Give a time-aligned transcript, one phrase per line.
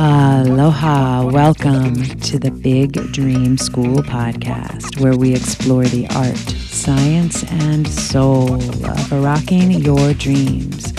[0.00, 1.24] Aloha.
[1.24, 8.54] Welcome to the Big Dream School podcast, where we explore the art, science, and soul
[8.54, 10.92] of rocking your dreams.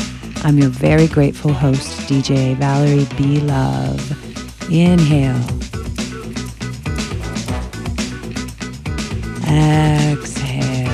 [0.43, 3.39] I'm your very grateful host, DJ Valerie B.
[3.39, 4.02] Love.
[4.70, 5.39] Inhale.
[9.47, 10.89] Exhale.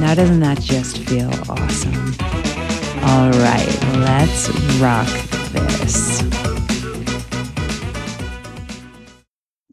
[0.00, 2.29] Now, doesn't that just feel awesome?
[3.02, 4.48] All right, let's
[4.78, 5.08] rock
[5.52, 6.22] this.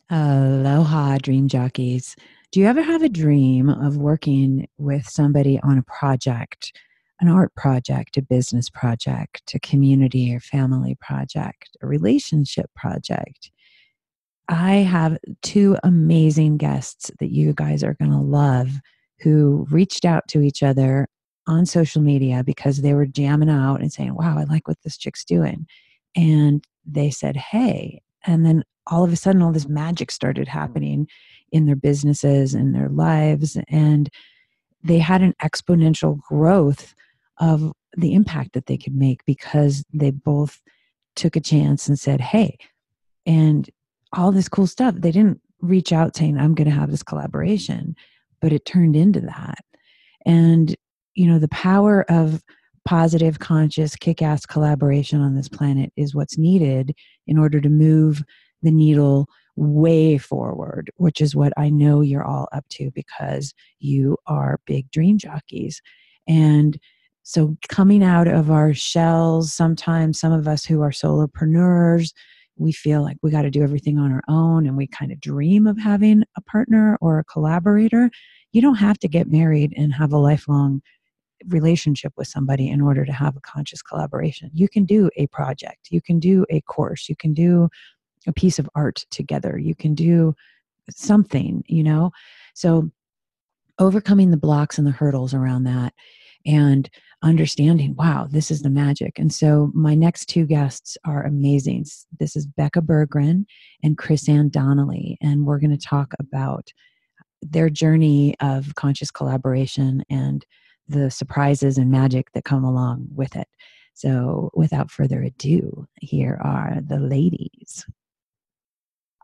[0.09, 2.15] Aloha, dream jockeys.
[2.51, 6.71] Do you ever have a dream of working with somebody on a project,
[7.19, 13.51] an art project, a business project, a community or family project, a relationship project?
[14.47, 18.69] I have two amazing guests that you guys are going to love
[19.19, 21.09] who reached out to each other
[21.47, 24.97] on social media because they were jamming out and saying, Wow, I like what this
[24.97, 25.67] chick's doing.
[26.15, 28.01] And they said, Hey.
[28.25, 31.07] And then all of a sudden, all this magic started happening
[31.51, 33.57] in their businesses and their lives.
[33.69, 34.09] And
[34.83, 36.93] they had an exponential growth
[37.39, 40.61] of the impact that they could make because they both
[41.15, 42.57] took a chance and said, Hey,
[43.25, 43.69] and
[44.13, 44.95] all this cool stuff.
[44.97, 47.95] They didn't reach out saying, I'm going to have this collaboration,
[48.41, 49.59] but it turned into that.
[50.25, 50.75] And
[51.17, 52.43] you know the power of
[52.85, 58.23] positive conscious kick-ass collaboration on this planet is what's needed in order to move
[58.61, 64.17] the needle way forward which is what i know you're all up to because you
[64.27, 65.81] are big dream jockeys.
[66.27, 66.79] And
[67.23, 72.11] so coming out of our shells sometimes some of us who are solopreneurs
[72.57, 75.19] we feel like we got to do everything on our own and we kind of
[75.19, 78.09] dream of having a partner or a collaborator.
[78.51, 80.81] You don't have to get married and have a lifelong
[81.47, 84.49] relationship with somebody in order to have a conscious collaboration.
[84.53, 87.69] You can do a project, you can do a course, you can do
[88.25, 90.35] a piece of art together, you can do
[90.89, 92.11] something, you know?
[92.53, 92.91] So,
[93.79, 95.93] overcoming the blocks and the hurdles around that
[96.45, 96.89] and
[97.21, 99.19] understanding, wow, this is the magic.
[99.19, 101.85] And so, my next two guests are amazing.
[102.19, 103.45] This is Becca Berggren
[103.83, 106.71] and Chris-Anne Donnelly, and we're going to talk about
[107.41, 110.45] their journey of conscious collaboration and
[110.87, 113.47] the surprises and magic that come along with it.
[113.93, 117.85] So, without further ado, here are the ladies.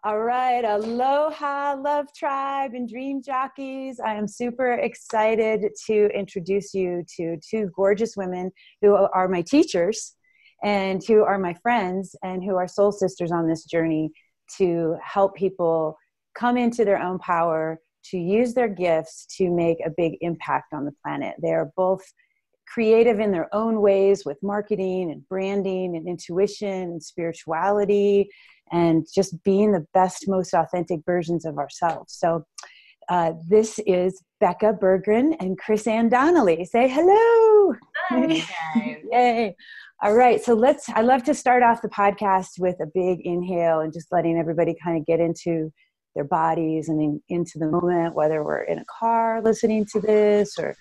[0.05, 4.01] All right, aloha, love tribe, and dream jockeys.
[4.01, 10.15] I am super excited to introduce you to two gorgeous women who are my teachers
[10.61, 14.11] and who are my friends and who are soul sisters on this journey
[14.57, 15.97] to help people
[16.35, 17.79] come into their own power,
[18.11, 21.35] to use their gifts to make a big impact on the planet.
[21.41, 22.03] They are both
[22.67, 28.29] creative in their own ways with marketing and branding and intuition and spirituality
[28.71, 32.13] and just being the best, most authentic versions of ourselves.
[32.13, 32.45] So,
[33.09, 36.63] uh, this is Becca Berggren and Chris-Anne Donnelly.
[36.63, 37.75] Say hello.
[38.09, 38.41] Hi.
[39.11, 39.55] Yay.
[40.01, 40.43] All right.
[40.43, 44.07] So let's, I love to start off the podcast with a big inhale and just
[44.11, 45.71] letting everybody kind of get into
[46.15, 50.57] their bodies and in, into the moment, whether we're in a car listening to this
[50.59, 50.75] or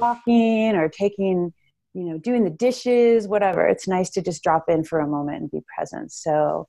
[0.00, 1.52] walking or taking,
[1.94, 3.66] you know, doing the dishes, whatever.
[3.66, 6.12] It's nice to just drop in for a moment and be present.
[6.12, 6.68] So,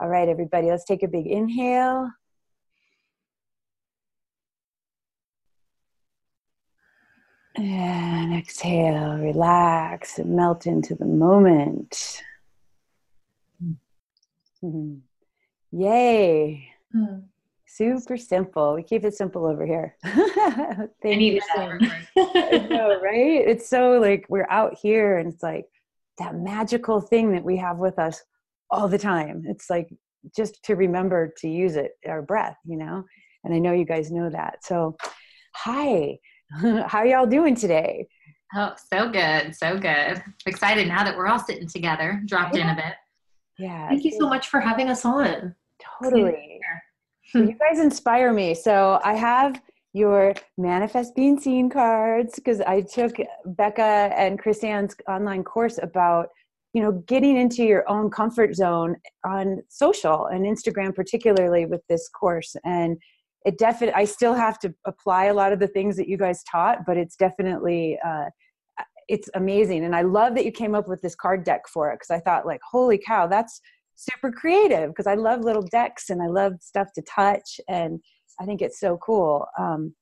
[0.00, 2.10] all right, everybody, let's take a big inhale.
[7.54, 12.22] And exhale, relax, and melt into the moment.
[14.64, 14.94] Mm-hmm.
[15.72, 16.68] Yay.
[16.94, 17.24] Mm.
[17.74, 18.74] Super simple.
[18.74, 19.96] We keep it simple over here.
[21.02, 21.40] Thank you.
[22.14, 23.42] Know, right?
[23.46, 25.64] It's so like we're out here and it's like
[26.18, 28.22] that magical thing that we have with us
[28.70, 29.44] all the time.
[29.46, 29.88] It's like
[30.36, 33.04] just to remember to use it, our breath, you know?
[33.42, 34.64] And I know you guys know that.
[34.64, 34.96] So,
[35.54, 36.18] hi.
[36.86, 38.06] How y'all doing today?
[38.54, 39.56] Oh, so good.
[39.56, 40.22] So good.
[40.44, 42.64] Excited now that we're all sitting together, dropped yeah.
[42.64, 42.94] in a bit.
[43.58, 43.88] Yeah.
[43.88, 45.54] Thank you so much for having us on.
[46.00, 46.60] Totally
[47.34, 48.54] you guys inspire me.
[48.54, 49.60] So I have
[49.92, 53.82] your manifest being seen cards because I took Becca
[54.16, 56.28] and Chris-Anne's online course about
[56.72, 58.96] you know getting into your own comfort zone
[59.26, 62.96] on social and Instagram particularly with this course and
[63.44, 66.42] it definitely I still have to apply a lot of the things that you guys
[66.50, 68.30] taught but it's definitely uh,
[69.08, 71.96] it's amazing and I love that you came up with this card deck for it
[71.96, 73.60] because I thought like holy cow that's
[73.96, 78.00] super creative because I love little decks and I love stuff to touch and
[78.40, 79.46] I think it's so cool.
[79.58, 79.94] Um,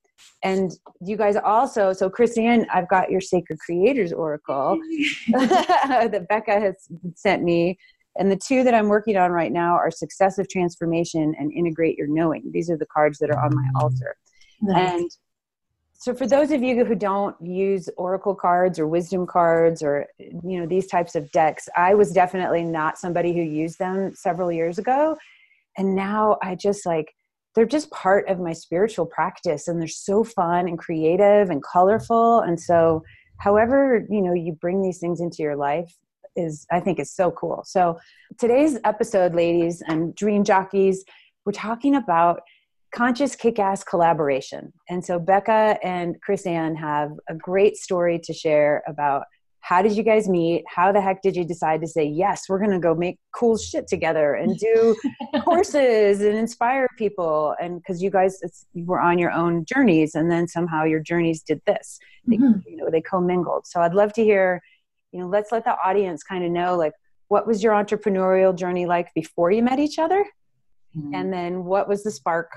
[0.43, 4.79] and you guys also so chris-anne i've got your sacred creators oracle
[5.33, 6.77] that becca has
[7.15, 7.79] sent me
[8.19, 12.07] and the two that i'm working on right now are successive transformation and integrate your
[12.07, 14.17] knowing these are the cards that are on my altar
[14.63, 14.93] nice.
[14.93, 15.11] and
[16.01, 20.59] so for those of you who don't use oracle cards or wisdom cards or you
[20.59, 24.79] know these types of decks i was definitely not somebody who used them several years
[24.79, 25.17] ago.
[25.77, 27.15] And now i just like
[27.55, 32.41] they're just part of my spiritual practice and they're so fun and creative and colorful.
[32.41, 33.03] And so
[33.39, 35.95] however you know you bring these things into your life
[36.37, 37.63] is i think is so cool.
[37.67, 37.99] So
[38.39, 41.05] today's episode ladies and dream jockeys
[41.45, 42.41] we're talking about
[42.93, 44.73] conscious kick-ass collaboration.
[44.89, 49.25] And so becca and chris-anne have a great story to share about
[49.63, 50.65] how did you guys meet?
[50.67, 53.57] How the heck did you decide to say yes we're going to go make cool
[53.57, 54.97] shit together and do
[55.45, 58.41] courses and inspire people and because you guys
[58.75, 61.99] were on your own journeys and then somehow your journeys did this.
[62.27, 62.69] They, mm-hmm.
[62.69, 63.67] you know they commingled.
[63.67, 64.63] So i'd love to hear
[65.13, 66.93] you know let's let the audience kind of know like
[67.29, 70.25] what was your entrepreneurial journey like before you met each other?
[70.97, 71.15] Mm-hmm.
[71.15, 72.51] and then what was the spark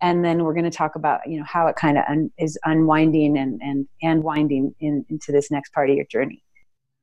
[0.00, 2.58] and then we're going to talk about you know how it kind of un- is
[2.64, 6.42] unwinding and and and winding in, into this next part of your journey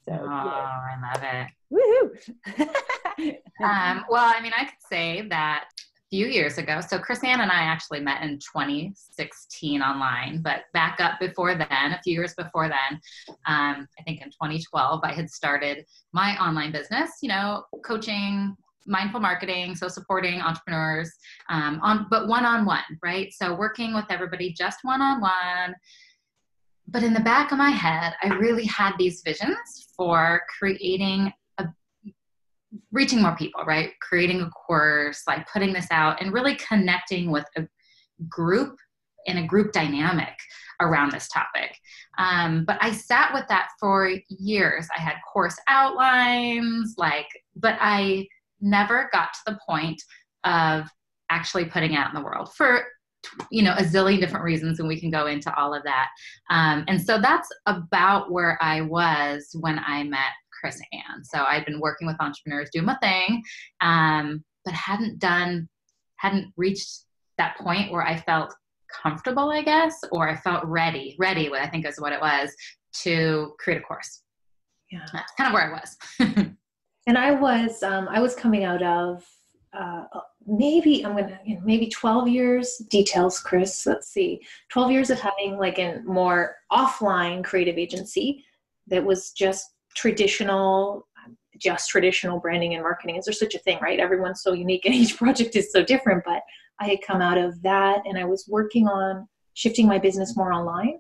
[0.06, 0.80] so oh yeah.
[0.90, 3.36] i love it Woohoo!
[3.63, 7.51] um, well i mean i could say that a few years ago so chris-anne and
[7.51, 12.69] i actually met in 2016 online but back up before then a few years before
[12.69, 13.00] then
[13.48, 19.19] um, i think in 2012 i had started my online business you know coaching mindful
[19.19, 21.12] marketing, so supporting entrepreneurs,
[21.50, 23.33] um, on but one on one, right?
[23.33, 25.75] So working with everybody just one on one.
[26.88, 31.68] But in the back of my head, I really had these visions for creating a
[32.91, 33.91] reaching more people, right?
[34.01, 37.68] Creating a course, like putting this out and really connecting with a
[38.30, 38.77] group
[39.25, 40.38] in a group dynamic
[40.81, 41.77] around this topic.
[42.18, 44.88] Um, but I sat with that for years.
[44.95, 48.27] I had course outlines, like, but I
[48.63, 50.01] never got to the point
[50.44, 50.88] of
[51.30, 52.83] actually putting out in the world for
[53.51, 56.10] you know a zillion different reasons and we can go into all of that.
[56.50, 61.24] Um, and so that's about where i was when i met chris ann.
[61.24, 63.42] So i'd been working with entrepreneurs doing my thing
[63.81, 65.69] um, but hadn't done
[66.18, 67.06] hadn't reached
[67.38, 68.54] that point where i felt
[69.01, 72.54] comfortable i guess or i felt ready ready what i think is what it was
[72.94, 74.21] to create a course.
[74.92, 75.06] Yeah.
[75.12, 76.48] That's kind of where i was
[77.08, 79.26] and I was um, I was coming out of
[79.78, 80.04] uh,
[80.46, 83.86] maybe I'm gonna maybe 12 years details, Chris.
[83.86, 88.44] Let's see, 12 years of having like a more offline creative agency
[88.88, 91.08] that was just traditional
[91.60, 93.16] just traditional branding and marketing.
[93.16, 94.00] Is there such a thing right?
[94.00, 96.42] Everyone's so unique and each project is so different but
[96.80, 100.52] i had come out of that and i was working on shifting my business more
[100.52, 101.00] online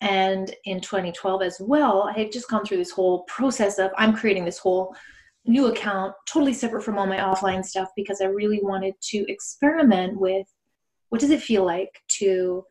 [0.00, 4.14] and in 2012 as well, I had just gone through this whole process of I'm
[4.14, 4.94] creating this whole
[5.46, 10.18] new account, totally separate from all my offline stuff, because I really wanted to experiment
[10.18, 10.46] with
[11.08, 12.64] what does it feel like to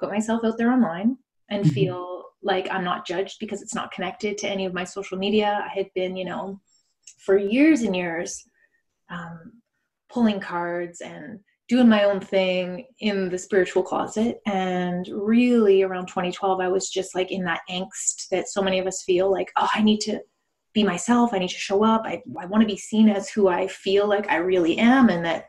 [0.00, 1.16] put myself out there online
[1.50, 1.74] and mm-hmm.
[1.74, 5.64] feel like I'm not judged because it's not connected to any of my social media.
[5.64, 6.60] I had been, you know,
[7.18, 8.44] for years and years
[9.10, 9.52] um,
[10.08, 14.40] pulling cards and doing my own thing in the spiritual closet.
[14.46, 18.86] And really around 2012, I was just like in that angst that so many of
[18.86, 20.20] us feel like, oh, I need to
[20.74, 21.30] be myself.
[21.32, 22.02] I need to show up.
[22.04, 25.08] I, I want to be seen as who I feel like I really am.
[25.08, 25.46] And that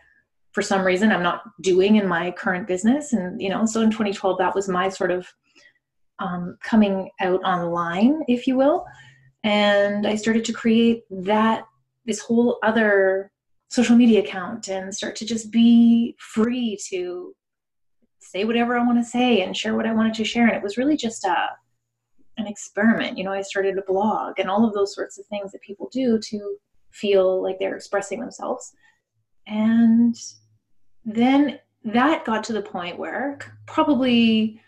[0.54, 3.14] for some reason I'm not doing in my current business.
[3.14, 5.28] And, you know, so in 2012, that was my sort of
[6.18, 8.86] um, coming out online, if you will.
[9.44, 11.66] And I started to create that,
[12.06, 13.32] this whole other
[13.70, 17.36] social media account and start to just be free to
[18.20, 20.48] say whatever I want to say and share what I wanted to share.
[20.48, 21.50] And it was really just a
[22.38, 23.18] an experiment.
[23.18, 25.90] You know, I started a blog and all of those sorts of things that people
[25.92, 26.58] do to
[26.92, 28.74] feel like they're expressing themselves.
[29.48, 30.16] And
[31.04, 34.62] then that got to the point where probably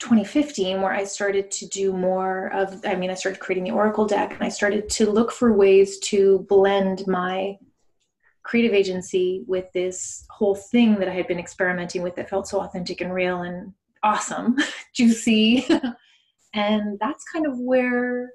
[0.00, 4.06] 2015 where I started to do more of I mean I started creating the oracle
[4.06, 7.56] deck and I started to look for ways to blend my
[8.44, 12.60] creative agency with this whole thing that I had been experimenting with that felt so
[12.60, 13.72] authentic and real and
[14.02, 14.56] awesome,
[14.94, 15.66] juicy.
[16.54, 18.30] and that's kind of where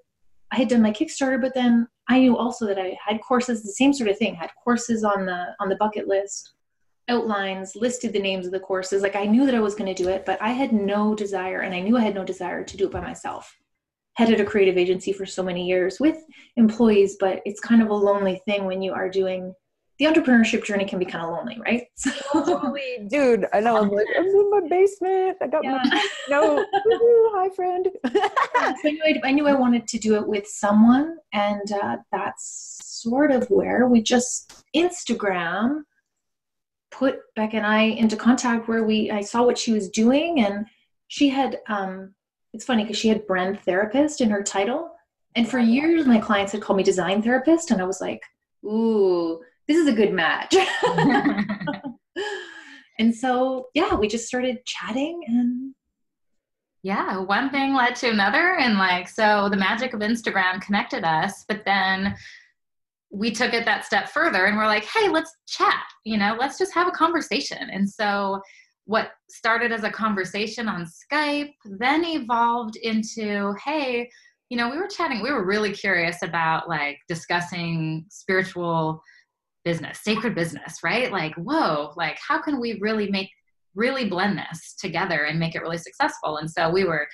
[0.52, 3.72] I had done my Kickstarter, but then I knew also that I had courses, the
[3.72, 6.54] same sort of thing, had courses on the on the bucket list,
[7.08, 9.04] outlines, listed the names of the courses.
[9.04, 11.62] Like I knew that I was going to do it, but I had no desire
[11.62, 13.56] and I knew I had no desire to do it by myself.
[14.14, 16.18] Headed a creative agency for so many years with
[16.58, 19.54] employees, but it's kind of a lonely thing when you are doing
[20.00, 21.84] the entrepreneurship journey can be kind of lonely, right?
[21.96, 22.10] So,
[22.46, 23.46] Totally, dude.
[23.54, 23.78] I know.
[23.78, 25.38] I'm like, I'm in my basement.
[25.42, 25.82] I got Yeah.
[25.84, 26.56] my no.
[26.56, 27.88] woo-hoo, Hi, friend.
[28.06, 31.98] so I, knew I, I knew I wanted to do it with someone, and uh,
[32.12, 35.82] that's sort of where we just Instagram
[36.92, 40.66] put Beck and I into contact where we I saw what she was doing, and
[41.08, 42.14] she had um,
[42.54, 44.92] it's funny because she had brand therapist in her title,
[45.36, 48.22] and for years my clients had called me design therapist, and I was like,
[48.66, 50.54] ooh, this is a good match.
[53.00, 55.74] and so yeah, we just started chatting and
[56.82, 58.56] yeah, one thing led to another.
[58.56, 62.16] And like, so the magic of Instagram connected us, but then
[63.12, 66.58] we took it that step further and we're like, hey, let's chat, you know, let's
[66.58, 67.70] just have a conversation.
[67.72, 68.40] And so
[68.86, 74.10] what started as a conversation on Skype then evolved into, hey,
[74.50, 79.04] you know, we were chatting, we were really curious about like discussing spiritual
[79.70, 81.12] business, sacred business, right?
[81.12, 83.30] Like, whoa, like how can we really make
[83.76, 86.38] really blend this together and make it really successful.
[86.38, 87.08] And so we were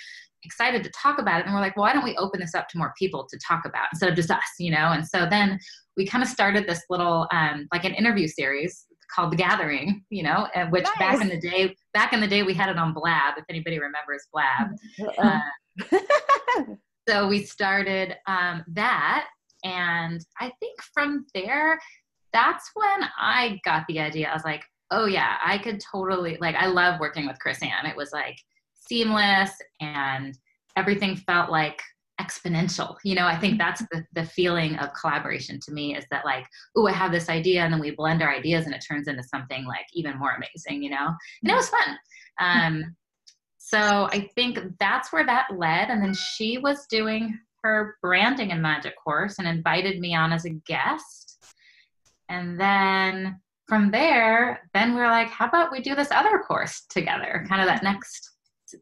[0.44, 1.46] excited to talk about it.
[1.46, 3.66] And we're like, well, why don't we open this up to more people to talk
[3.66, 4.92] about instead of just us, you know?
[4.94, 5.60] And so then
[5.98, 10.24] we kind of started this little, um, like an interview series called The Gathering, you
[10.24, 10.98] know, which Nice.
[10.98, 13.80] back in the day, back in the day, we had it on Blab, if anybody
[13.80, 14.70] remembers Blab.
[15.02, 15.40] Uh-uh.
[15.92, 16.76] Uh,
[17.10, 19.28] so we started um, that.
[19.64, 21.80] And I think from there,
[22.36, 24.28] that's when I got the idea.
[24.28, 24.62] I was like,
[24.92, 27.86] oh yeah, I could totally like I love working with Chris-Anne.
[27.86, 28.38] It was like
[28.74, 30.38] seamless and
[30.76, 31.82] everything felt like
[32.20, 32.98] exponential.
[33.06, 36.46] You know, I think that's the, the feeling of collaboration to me is that like,
[36.76, 39.24] oh, I have this idea and then we blend our ideas and it turns into
[39.24, 41.08] something like even more amazing, you know?
[41.42, 41.98] And it was fun.
[42.40, 42.96] Um,
[43.58, 45.90] so I think that's where that led.
[45.90, 50.46] And then she was doing her branding and magic course and invited me on as
[50.46, 51.35] a guest.
[52.30, 56.86] And then from there, then we are like, how about we do this other course
[56.90, 57.46] together?
[57.48, 58.32] Kind of that next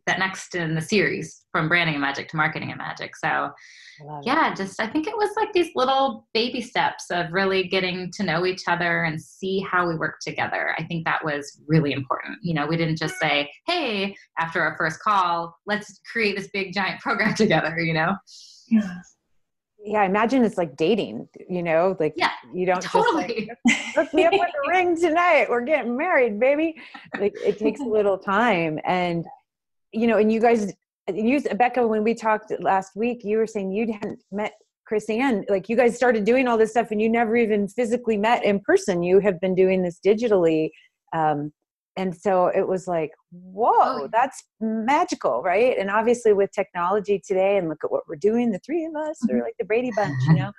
[0.08, 3.16] that next in the series from branding and magic to marketing and magic.
[3.16, 3.52] So
[4.24, 8.24] yeah, just I think it was like these little baby steps of really getting to
[8.24, 10.76] know each other and see how we work together.
[10.78, 12.40] I think that was really important.
[12.42, 16.74] You know, we didn't just say, "Hey, after our first call, let's create this big
[16.74, 18.16] giant program together," you know.
[18.70, 18.96] yeah.
[19.86, 24.13] Yeah, I imagine it's like dating, you know, like Yeah, you don't just like, hook
[24.13, 25.48] me up with a ring tonight.
[25.50, 26.75] We're getting married, baby.
[27.20, 28.80] Like it takes a little time.
[28.86, 29.25] And,
[29.92, 30.74] you know, and you guys,
[31.13, 34.54] you, Becca, when we talked last week, you were saying you hadn't met
[34.86, 35.44] Chris-Anne.
[35.50, 38.62] Like you guys started doing all this stuff and you never even physically met in
[38.62, 39.04] person.
[39.04, 40.70] You have been doing this digitally.
[41.12, 41.52] Um,
[41.96, 44.08] and so it was like, oh, whoa, Oh, yeah.
[44.12, 45.78] that's magical, right?
[45.78, 49.20] And obviously with technology today, and look at what we're doing, the three of us
[49.30, 49.44] are mm-hmm.
[49.44, 50.52] like the Brady Bunch, you know,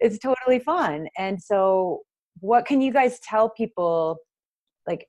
[0.00, 1.08] it's totally fun.
[1.16, 2.02] And so,
[2.40, 4.18] what can you guys tell people,
[4.86, 5.06] like,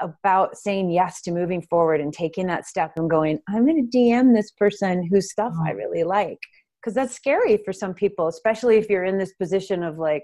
[0.00, 3.98] about saying yes to moving forward and taking that step and going, I'm going to
[3.98, 5.78] DM this person whose stuff I mm-hmm.
[5.78, 6.38] really like?
[6.80, 10.22] Because that's scary for some people, especially if you're in this position of like,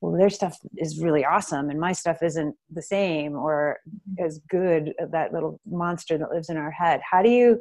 [0.00, 3.78] well, their stuff is really awesome and my stuff isn't the same or
[4.18, 7.00] as good that little monster that lives in our head.
[7.10, 7.58] How do you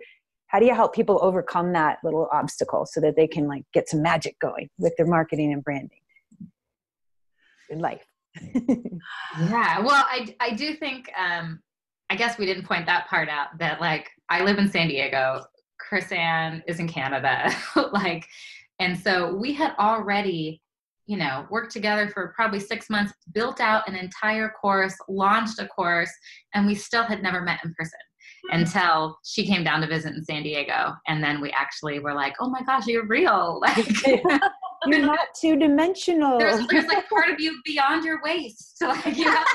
[0.48, 3.90] how do you help people overcome that little obstacle so that they can like get
[3.90, 6.02] some magic going with their marketing and branding
[7.70, 8.06] in life?
[9.40, 9.80] Yeah.
[9.80, 11.60] Well, I I do think um
[12.10, 15.44] I guess we didn't point that part out that like I live in San Diego,
[15.80, 17.52] Chris-Anne is in Canada,
[17.94, 18.28] like
[18.80, 20.62] and so we had already
[21.05, 25.67] you know worked together for probably 6 months, built out an entire course, launched a
[25.67, 26.12] course
[26.53, 28.00] and we still had never met in person
[28.50, 28.60] hmm.
[28.60, 32.36] until she came down to visit in San Diego and then we actually were like,
[32.39, 34.41] "Oh my gosh, you're real." Like
[34.86, 36.38] You're not two dimensional.
[36.38, 38.77] there's there's like part of you beyond your waist.
[38.81, 39.48] Like you have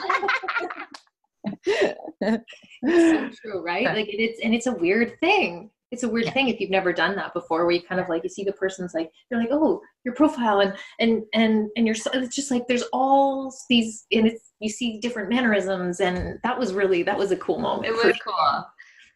[2.82, 3.84] It's so true, right?
[3.84, 5.70] Like it's and it's a weird thing.
[5.90, 6.32] It's a weird Yeah.
[6.32, 8.52] thing if you've never done that before, where you kind of like you see the
[8.52, 12.50] person's like you're like oh your profile and and and and you're so, it's just
[12.50, 17.16] like there's all these and it's you see different mannerisms and that was really that
[17.16, 17.86] was a cool moment.
[17.88, 18.66] it was cool.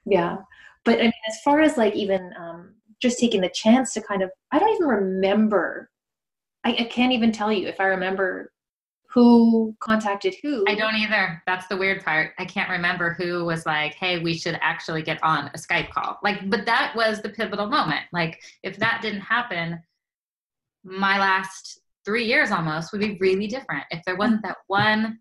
[0.06, 0.36] yeah
[0.84, 4.22] but i mean as far as like even um, just taking the chance to kind
[4.22, 5.90] of i don't even remember
[6.64, 8.52] I, I can't even tell you if i remember
[9.12, 11.42] who contacted who I don't either.
[11.46, 12.32] That's the weird part.
[12.38, 16.18] I can't remember who was like, "Hey, we should actually get on a Skype call."
[16.22, 18.06] Like, but that was the pivotal moment.
[18.12, 19.82] Like, if that didn't happen,
[20.84, 23.84] my last 3 years almost would be really different.
[23.90, 25.18] If there wasn't that one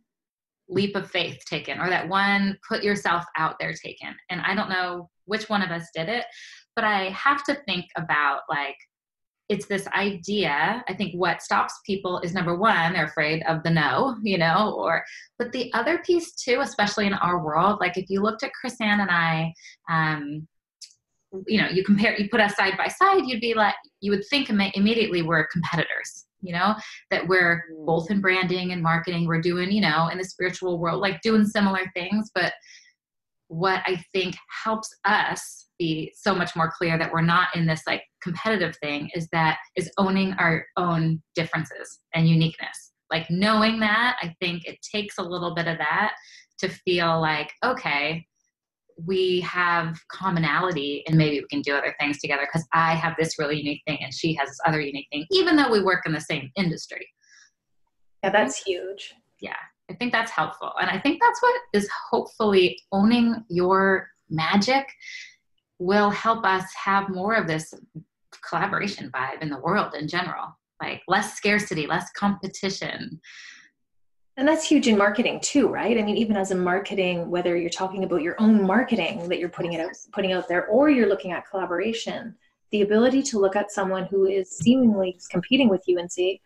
[0.70, 4.16] leap of faith taken or that one put yourself out there taken.
[4.30, 6.26] And I don't know which one of us did it,
[6.76, 8.78] but I have to think about like
[9.52, 13.70] it's this idea i think what stops people is number one they're afraid of the
[13.70, 15.04] no you know or
[15.38, 19.02] but the other piece too especially in our world like if you looked at chris-anne
[19.02, 19.54] and i
[19.90, 20.48] um,
[21.48, 24.26] you know you compare you put us side by side you'd be like you would
[24.30, 26.74] think immediately we're competitors you know
[27.10, 27.86] that we're mm.
[27.86, 31.46] both in branding and marketing we're doing you know in the spiritual world like doing
[31.46, 32.54] similar things but
[33.50, 37.82] what i think helps us be so much more clear that we're not in this
[37.88, 44.16] like competitive thing is that is owning our own differences and uniqueness like knowing that
[44.22, 46.14] i think it takes a little bit of that
[46.60, 48.24] to feel like okay
[49.08, 53.40] we have commonality and maybe we can do other things together because I have this
[53.40, 56.12] really unique thing and she has this other unique thing, even though we work in
[56.12, 57.08] the same industry.
[58.24, 59.14] Yeah, that's huge.
[59.40, 59.56] Yeah,
[59.90, 60.74] I think that's helpful.
[60.80, 64.86] And I think that's what is hopefully owning your magic
[65.82, 67.74] will help us have more of this
[68.48, 70.58] collaboration vibe in the world in general.
[70.82, 73.22] Like less scarcity, less competition,
[74.38, 75.98] and that's huge in marketing too, right?
[75.98, 79.50] I mean, even as a marketing, whether you're talking about your own marketing that you're
[79.50, 82.36] putting it out, putting out there, or you're looking at collaboration,
[82.72, 86.40] the ability to look at someone who is seemingly competing with you and say,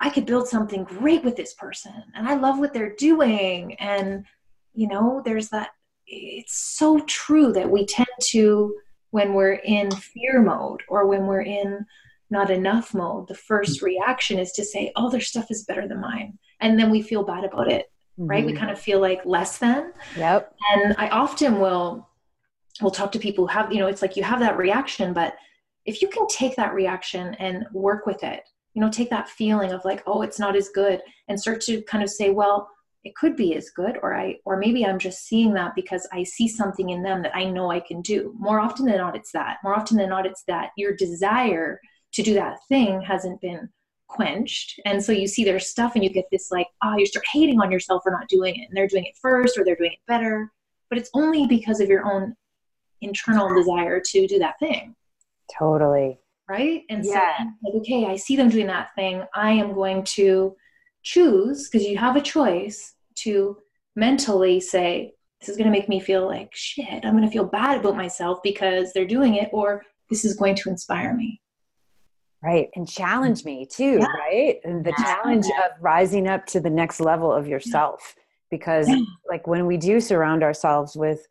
[0.00, 3.74] I could build something great with this person, and I love what they're doing.
[3.74, 4.24] And,
[4.74, 5.70] you know, there's that,
[6.08, 8.74] it's so true that we tend to,
[9.10, 11.86] when we're in fear mode or when we're in
[12.30, 16.00] not enough mode, the first reaction is to say, oh, their stuff is better than
[16.00, 16.38] mine.
[16.60, 17.86] And then we feel bad about it
[18.18, 18.44] right?
[18.44, 18.52] Mm-hmm.
[18.52, 19.92] we kind of feel like less than.
[20.16, 20.54] Yep.
[20.74, 22.08] And i often will
[22.80, 25.34] will talk to people who have you know it's like you have that reaction but
[25.84, 28.42] if you can take that reaction and work with it
[28.74, 31.82] you know take that feeling of like oh it's not as good and start to
[31.82, 32.68] kind of say well
[33.04, 36.22] it could be as good or i or maybe i'm just seeing that because i
[36.22, 39.32] see something in them that i know i can do more often than not it's
[39.32, 41.80] that more often than not it's that your desire
[42.12, 43.68] to do that thing hasn't been
[44.08, 44.80] quenched.
[44.84, 47.60] And so you see their stuff and you get this like, oh, you start hating
[47.60, 48.68] on yourself for not doing it.
[48.68, 50.50] And they're doing it first or they're doing it better.
[50.88, 52.34] But it's only because of your own
[53.00, 54.96] internal desire to do that thing.
[55.56, 56.18] Totally.
[56.48, 56.82] Right?
[56.88, 57.38] And yeah.
[57.38, 59.22] so, like, okay, I see them doing that thing.
[59.34, 60.56] I am going to
[61.02, 63.58] choose, because you have a choice to
[63.96, 67.04] mentally say, this is going to make me feel like shit.
[67.04, 70.56] I'm going to feel bad about myself because they're doing it, or this is going
[70.56, 71.40] to inspire me
[72.42, 74.06] right and challenge me too yeah.
[74.06, 75.04] right and the yeah.
[75.04, 78.14] challenge of rising up to the next level of yourself
[78.50, 78.88] because
[79.28, 81.26] like when we do surround ourselves with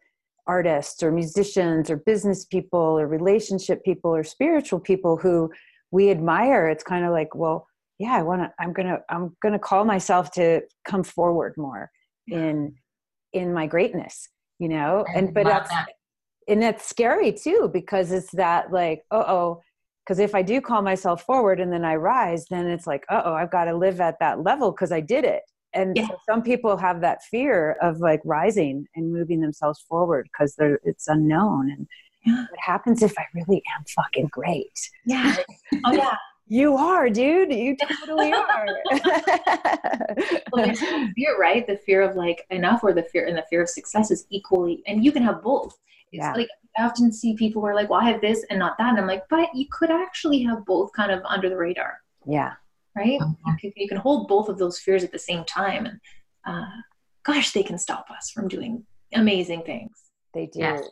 [0.45, 5.49] artists or musicians or business people or relationship people or spiritual people who
[5.91, 7.66] we admire it's kind of like well
[7.99, 11.89] yeah i want to i'm gonna i'm gonna call myself to come forward more
[12.27, 12.73] in
[13.33, 14.29] in my greatness
[14.59, 15.87] you know I and but that's that.
[16.47, 19.61] and that's scary too because it's that like oh
[20.05, 23.33] because if i do call myself forward and then i rise then it's like oh
[23.33, 26.07] i've got to live at that level because i did it and yeah.
[26.07, 30.79] so some people have that fear of like rising and moving themselves forward because they're
[30.83, 31.87] it's unknown and
[32.25, 32.45] yeah.
[32.49, 35.35] what happens if i really am fucking great yeah
[35.85, 36.15] oh yeah
[36.47, 38.67] you are dude you totally are
[40.51, 43.61] well there's fear right the fear of like enough or the fear and the fear
[43.61, 45.77] of success is equally and you can have both
[46.11, 46.33] it's yeah.
[46.33, 48.89] like I often see people who are like, well, I have this and not that.
[48.89, 51.99] And I'm like, but you could actually have both kind of under the radar.
[52.25, 52.53] Yeah.
[52.95, 53.19] Right?
[53.19, 53.49] Mm-hmm.
[53.49, 55.85] You, can, you, can, hold both of those fears at the same time.
[55.85, 55.99] And
[56.45, 56.65] uh,
[57.23, 59.91] gosh, they can stop us from doing amazing things.
[60.33, 60.59] They do.
[60.59, 60.83] Yes.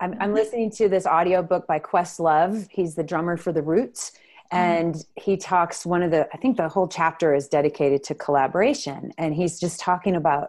[0.00, 2.68] I'm, I'm listening to this audiobook by Questlove.
[2.70, 4.12] He's the drummer for The Roots.
[4.52, 4.56] Mm-hmm.
[4.56, 9.12] And he talks, one of the, I think the whole chapter is dedicated to collaboration.
[9.18, 10.48] And he's just talking about,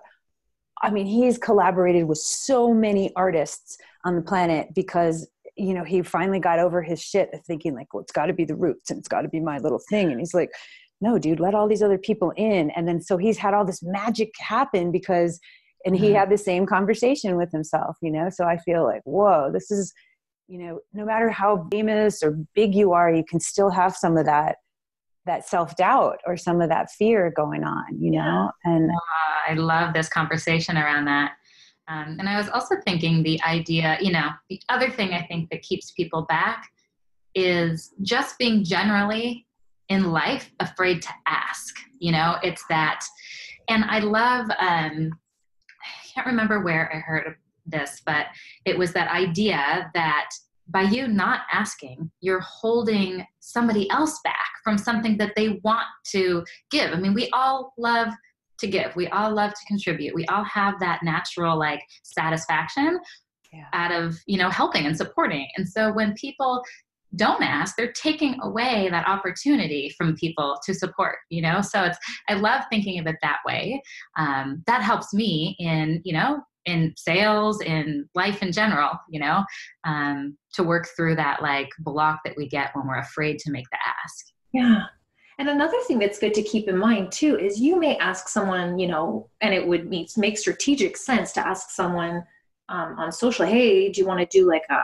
[0.82, 6.02] I mean, he's collaborated with so many artists on the planet because you know he
[6.02, 8.90] finally got over his shit of thinking like well it's got to be the roots
[8.90, 10.50] and it's got to be my little thing and he's like
[11.02, 13.84] no dude let all these other people in and then so he's had all this
[13.84, 15.40] magic happen because
[15.86, 16.16] and he mm-hmm.
[16.16, 19.94] had the same conversation with himself you know so i feel like whoa this is
[20.52, 24.18] you know no matter how famous or big you are you can still have some
[24.18, 24.58] of that
[25.26, 28.52] that self-doubt or some of that fear going on you know?
[28.66, 31.34] And uh, i love this conversation around that.
[31.88, 35.50] Um, and I was also thinking the idea, you know, the other thing I think
[35.50, 36.70] that keeps people back
[37.36, 39.46] is just being generally
[39.90, 41.76] in life afraid to ask.
[42.00, 43.04] You know, it's that,
[43.68, 47.36] and I love, um, I can't remember where I heard
[47.66, 48.28] this, but
[48.66, 50.30] it was that idea that
[50.68, 56.46] by you not asking, you're holding somebody else back from something that they want to
[56.70, 56.92] give.
[56.92, 58.10] I mean, we all love
[58.60, 58.96] to give.
[58.96, 60.16] We all love to contribute.
[60.16, 63.00] We all have that natural like satisfaction
[63.52, 63.66] yeah.
[63.74, 65.48] out of, you know, helping and supporting.
[65.58, 66.64] And so when people
[67.16, 71.98] don't ask they're taking away that opportunity from people to support you know so it's
[72.30, 73.82] i love thinking of it that way
[74.18, 79.44] um, that helps me in you know in sales in life in general you know
[79.84, 83.66] um, to work through that like block that we get when we're afraid to make
[83.72, 84.26] the ask.
[84.54, 84.84] Yeah.
[85.40, 88.78] And another thing that's good to keep in mind too is you may ask someone
[88.78, 92.24] you know and it would make strategic sense to ask someone
[92.70, 94.80] um, on social hey do you want to do like a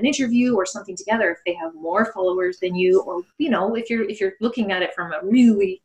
[0.00, 3.02] an interview or something together if they have more followers than you?
[3.02, 5.82] Or you know if you're if you're looking at it from a really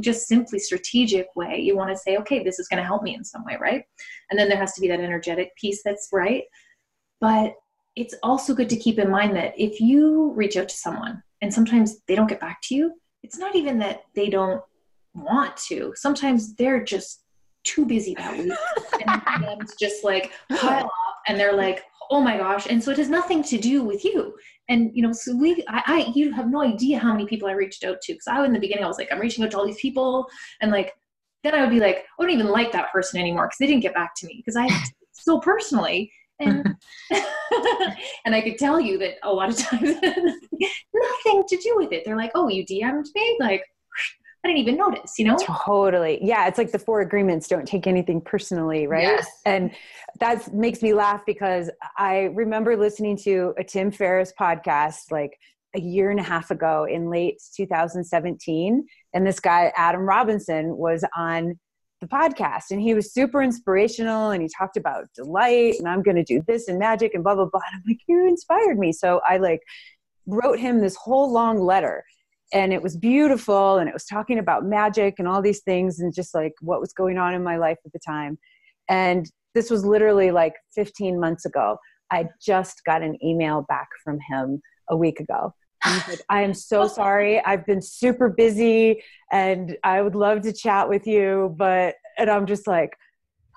[0.00, 1.60] just simply strategic way.
[1.60, 3.84] You want to say okay this is going to help me in some way right?
[4.30, 6.44] And then there has to be that energetic piece that's right.
[7.20, 7.54] But
[7.94, 11.52] it's also good to keep in mind that if you reach out to someone and
[11.52, 14.62] sometimes they don't get back to you it's not even that they don't
[15.14, 15.92] want to.
[15.96, 17.22] Sometimes they're just
[17.64, 18.52] too busy that week
[19.06, 22.66] and it's just like pile up and they're like oh my gosh.
[22.68, 24.34] And so it has nothing to do with you
[24.72, 27.52] and you know so we I, I you have no idea how many people i
[27.52, 29.58] reached out to because i in the beginning i was like i'm reaching out to
[29.58, 30.26] all these people
[30.60, 30.92] and like
[31.44, 33.82] then i would be like i don't even like that person anymore because they didn't
[33.82, 34.68] get back to me because i
[35.12, 36.66] so personally and
[38.24, 42.04] and i could tell you that a lot of times nothing to do with it
[42.04, 43.64] they're like oh you dm'd me like
[44.44, 45.36] I didn't even notice, you know?
[45.36, 46.18] Totally.
[46.20, 46.48] Yeah.
[46.48, 49.04] It's like the four agreements don't take anything personally, right?
[49.04, 49.28] Yes.
[49.46, 49.70] And
[50.22, 55.36] that makes me laugh because I remember listening to a Tim Ferriss podcast like
[55.74, 58.86] a year and a half ago in late 2017.
[59.14, 61.58] And this guy, Adam Robinson, was on
[62.00, 66.16] the podcast and he was super inspirational and he talked about delight and I'm going
[66.16, 67.60] to do this and magic and blah, blah, blah.
[67.72, 68.92] And I'm like, you inspired me.
[68.92, 69.62] So I like
[70.26, 72.04] wrote him this whole long letter
[72.52, 76.14] and it was beautiful and it was talking about magic and all these things and
[76.14, 78.38] just like what was going on in my life at the time
[78.88, 81.78] and this was literally like 15 months ago.
[82.10, 85.54] I just got an email back from him a week ago.
[85.84, 87.42] Like, i am so sorry.
[87.44, 92.46] I've been super busy and i would love to chat with you but and i'm
[92.46, 92.90] just like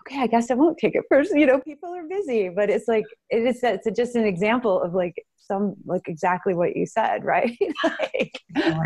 [0.07, 2.87] okay i guess i won't take it first you know people are busy but it's
[2.87, 7.23] like it is it's just an example of like some like exactly what you said
[7.23, 8.41] right like,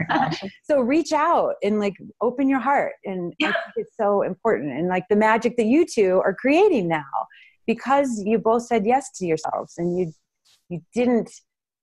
[0.10, 0.30] oh
[0.64, 3.54] so reach out and like open your heart and yeah.
[3.76, 7.04] it's so important and like the magic that you two are creating now
[7.68, 10.12] because you both said yes to yourselves and you
[10.70, 11.32] you didn't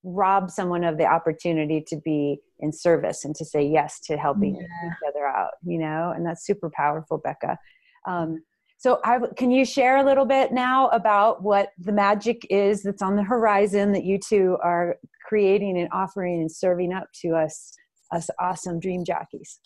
[0.04, 4.54] rob someone of the opportunity to be in service and to say yes to helping
[4.54, 4.62] yeah.
[4.86, 7.58] each other out you know and that's super powerful becca
[8.06, 8.40] um,
[8.78, 13.02] so, I, can you share a little bit now about what the magic is that's
[13.02, 17.72] on the horizon that you two are creating and offering and serving up to us,
[18.12, 19.60] us awesome dream jockeys?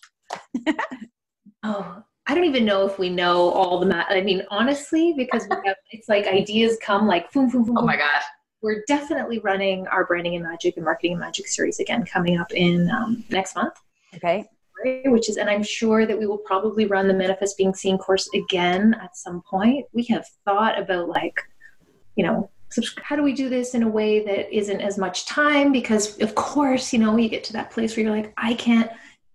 [1.63, 3.85] oh, I don't even know if we know all the.
[3.85, 7.77] Ma- I mean, honestly, because have, it's like ideas come like boom, boom, boom.
[7.77, 8.23] Oh my gosh.
[8.61, 12.51] We're definitely running our branding and magic and marketing and magic series again coming up
[12.53, 13.73] in um, next month.
[14.15, 14.47] Okay
[15.05, 18.29] which is, and I'm sure that we will probably run the Manifest Being Seen course
[18.33, 19.85] again at some point.
[19.93, 21.39] We have thought about like,
[22.15, 22.49] you know,
[23.01, 25.71] how do we do this in a way that isn't as much time?
[25.71, 28.89] Because of course, you know, you get to that place where you're like, I can't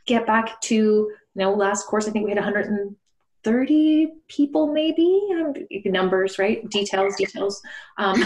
[0.07, 5.55] get back to, you know, last course, I think we had 130 people maybe, um,
[5.85, 6.69] numbers, right?
[6.71, 7.61] Details, details.
[7.99, 8.25] Um,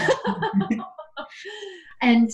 [2.01, 2.31] and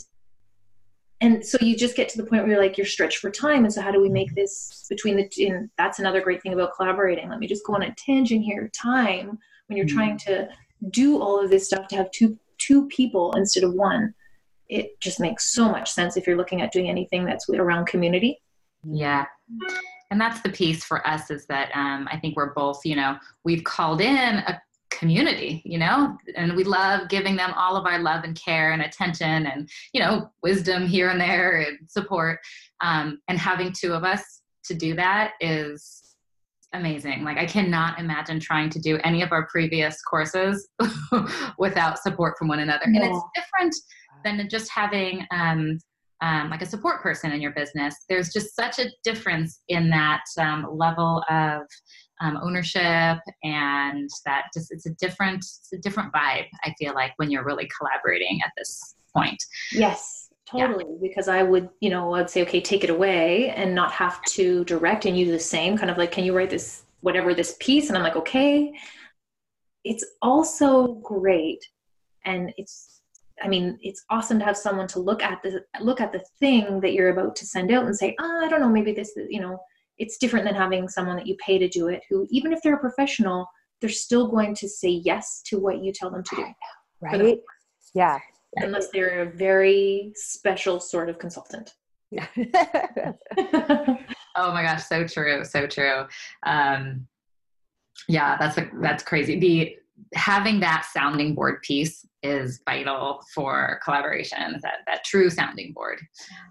[1.22, 3.64] and so you just get to the point where you're like you're stretched for time.
[3.64, 5.48] And so how do we make this between the two?
[5.48, 7.30] And that's another great thing about collaborating.
[7.30, 8.70] Let me just go on a tangent here.
[8.76, 9.98] Time when you're mm-hmm.
[9.98, 10.48] trying to
[10.92, 14.14] do all of this stuff to have two two people instead of one
[14.70, 18.42] it just makes so much sense if you're looking at doing anything that's around community.
[18.84, 19.26] Yeah.
[20.12, 23.18] And that's the piece for us is that um, i think we're both you know
[23.44, 24.62] we've called in a
[24.98, 26.18] community you know?
[26.36, 30.02] And we love giving them all of our love and care and attention and you
[30.02, 32.40] know wisdom here and there and support.
[32.82, 36.16] Um, and having two of us to do that is
[36.74, 37.24] amazing.
[37.24, 40.68] Like i cannot imagine trying to do any of our previous courses
[41.58, 42.84] without support from one another.
[42.86, 43.76] And it's different
[44.24, 45.80] than just having um,
[46.22, 47.96] um, like a support person in your business.
[48.10, 51.62] There's just such a difference in that um, level of
[52.22, 57.14] um, ownership and that just it's a different it's a different vibe i feel like
[57.18, 59.44] when you're really collaborating at this point.
[59.72, 60.98] Yes totally yeah.
[61.02, 64.64] because i would you know i'd say okay take it away and not have to
[64.64, 67.90] direct and you the same kind of like can you write this whatever this piece?
[67.90, 68.74] And i'm like okay.
[69.84, 71.66] It's also great
[72.26, 73.02] and it's
[73.42, 76.80] I mean, it's awesome to have someone to look at the look at the thing
[76.82, 79.28] that you're about to send out and say, oh, I don't know, maybe this is,
[79.30, 79.60] you know,
[79.98, 82.76] it's different than having someone that you pay to do it who even if they're
[82.76, 83.48] a professional
[83.80, 86.46] they're still going to say yes to what you tell them to do
[87.02, 87.40] right
[87.94, 88.18] yeah
[88.56, 91.74] unless they're a very special sort of consultant.
[92.12, 92.28] Yeah.
[94.36, 96.06] oh my gosh, so true, so true.
[96.44, 97.08] Um,
[98.08, 99.40] yeah, that's a, that's crazy.
[99.40, 99.76] The
[100.14, 104.60] having that sounding board piece is vital for collaboration.
[104.62, 106.00] That that true sounding board.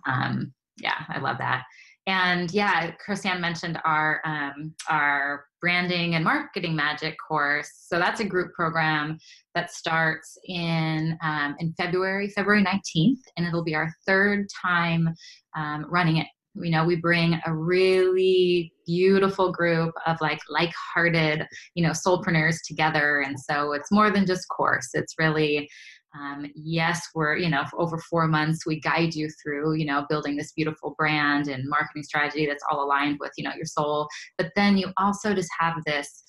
[0.06, 1.64] Um, yeah, I love that.
[2.06, 7.68] And yeah, Chris-Anne mentioned our um, our branding and marketing magic course.
[7.88, 9.18] So that's a group program
[9.56, 15.12] that starts in um, in February, February nineteenth, and it'll be our third time
[15.56, 16.28] um, running it.
[16.54, 23.20] You know, we bring a really beautiful group of like like-hearted, you know, soulpreneurs together,
[23.20, 24.90] and so it's more than just course.
[24.94, 25.68] It's really
[26.18, 30.36] um, yes, we're, you know, over four months, we guide you through, you know, building
[30.36, 34.08] this beautiful brand and marketing strategy that's all aligned with, you know, your soul.
[34.38, 36.24] But then you also just have this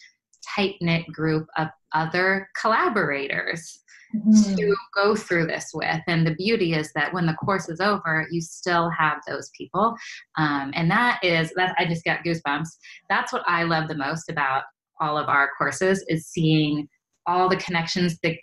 [0.56, 3.80] tight knit group of other collaborators
[4.16, 4.56] mm-hmm.
[4.56, 6.02] to go through this with.
[6.08, 9.96] And the beauty is that when the course is over, you still have those people.
[10.38, 12.70] Um, and that is, that I just got goosebumps.
[13.10, 14.64] That's what I love the most about
[15.00, 16.88] all of our courses is seeing
[17.28, 18.38] all the connections that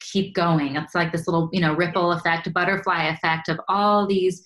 [0.00, 0.76] keep going.
[0.76, 4.44] It's like this little, you know, ripple effect, butterfly effect of all these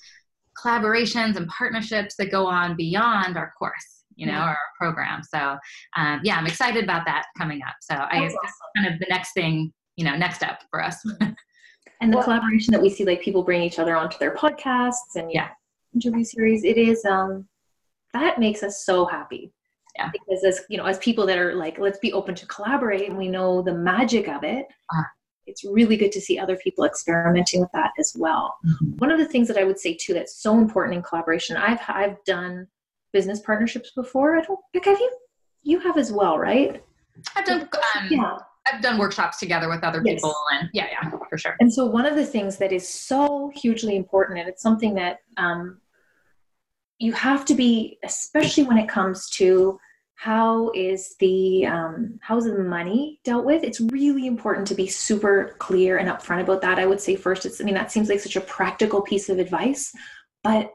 [0.63, 4.45] collaborations and partnerships that go on beyond our course, you know, yeah.
[4.45, 5.23] our program.
[5.23, 5.57] So,
[5.97, 7.75] um, yeah, I'm excited about that coming up.
[7.81, 8.39] So, that's I awesome.
[8.77, 10.97] kind of the next thing, you know, next step for us.
[11.21, 15.17] and the well, collaboration that we see, like people bring each other onto their podcasts
[15.17, 15.49] and yeah,
[15.95, 16.65] interview series.
[16.65, 17.49] It is um,
[18.13, 19.53] that makes us so happy
[19.97, 20.11] yeah.
[20.13, 23.19] because as you know as people that are like let's be open to collaborate and
[23.19, 25.03] we know the magic of it uh,
[25.47, 28.57] it's really good to see other people experimenting with that as well.
[28.67, 28.97] Mm-hmm.
[28.99, 31.81] One of the things that I would say too that's so important in collaboration, I've
[31.89, 32.67] I've done
[33.13, 34.37] business partnerships before.
[34.37, 35.17] I don't think have you
[35.63, 36.83] you have as well, right?
[37.37, 38.39] I've done um, yeah.
[38.67, 40.15] I've done workshops together with other yes.
[40.15, 41.55] people and yeah, yeah, for sure.
[41.61, 45.19] And so one of the things that is so hugely important, and it's something that
[45.37, 45.81] um,
[46.99, 49.79] you have to be, especially when it comes to
[50.17, 53.65] how is the um, how is the money dealt with?
[53.65, 56.79] It's really important to be super clear and upfront about that.
[56.79, 59.39] I would say first it's i mean that seems like such a practical piece of
[59.39, 59.93] advice
[60.43, 60.71] but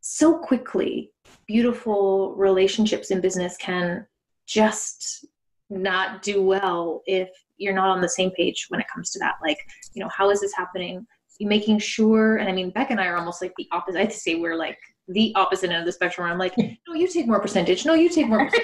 [0.00, 1.12] so quickly
[1.46, 4.06] beautiful relationships in business can
[4.46, 5.26] just
[5.68, 9.34] not do well if you're not on the same page when it comes to that.
[9.42, 9.58] Like
[9.92, 11.06] you know how is this happening?
[11.42, 14.00] Making sure and i mean beck and i are almost like the opposite.
[14.00, 14.78] I'd say we're like
[15.12, 17.84] the opposite end of the spectrum where I'm like, no, you take more percentage.
[17.84, 18.48] No, you take more.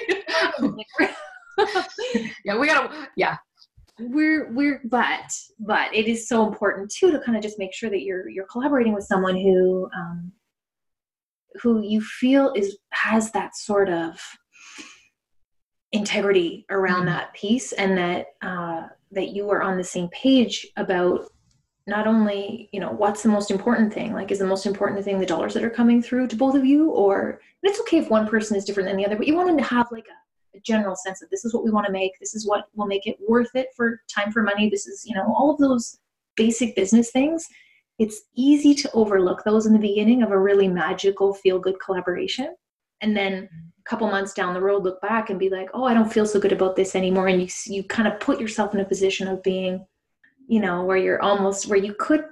[2.45, 3.09] yeah, we gotta.
[3.15, 3.37] Yeah,
[3.99, 7.89] we're we're but but it is so important too to kind of just make sure
[7.89, 10.31] that you're you're collaborating with someone who um,
[11.61, 14.19] who you feel is has that sort of
[15.91, 17.07] integrity around mm-hmm.
[17.07, 21.25] that piece and that uh, that you are on the same page about
[21.87, 24.13] not only you know what's the most important thing?
[24.13, 26.65] Like is the most important thing the dollars that are coming through to both of
[26.65, 29.47] you or it's okay if one person is different than the other but you want
[29.47, 31.91] them to have like a, a, general sense of this is what we want to
[31.91, 35.05] make this is what will make it worth it for time for money this is
[35.05, 35.99] you know all of those
[36.37, 37.45] basic business things.
[37.99, 42.55] It's easy to overlook those in the beginning of a really magical feel good collaboration
[43.01, 45.93] and then a couple months down the road look back and be like oh i
[45.93, 48.79] don't feel so good about this anymore and you you kind of put yourself in
[48.79, 49.85] a position of being
[50.47, 52.23] you know, where you're almost where you could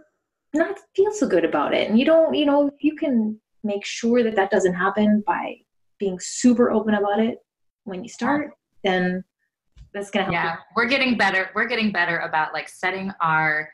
[0.53, 1.89] not feel so good about it.
[1.89, 5.55] And you don't, you know, you can make sure that that doesn't happen by
[5.99, 7.39] being super open about it
[7.83, 8.51] when you start,
[8.83, 9.23] then
[9.93, 10.45] that's going to help.
[10.45, 10.59] Yeah, you.
[10.75, 11.49] we're getting better.
[11.53, 13.69] We're getting better about like setting our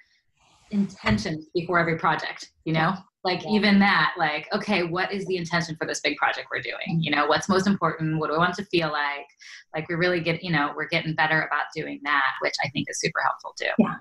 [0.72, 2.94] intentions before every project, you know?
[3.24, 3.52] Like yeah.
[3.52, 7.02] even that, like, okay, what is the intention for this big project we're doing?
[7.02, 8.18] You know, what's most important?
[8.18, 9.28] What do we want to feel like?
[9.76, 12.90] Like we really get, you know, we're getting better about doing that, which I think
[12.90, 13.70] is super helpful too.
[13.78, 13.96] Yeah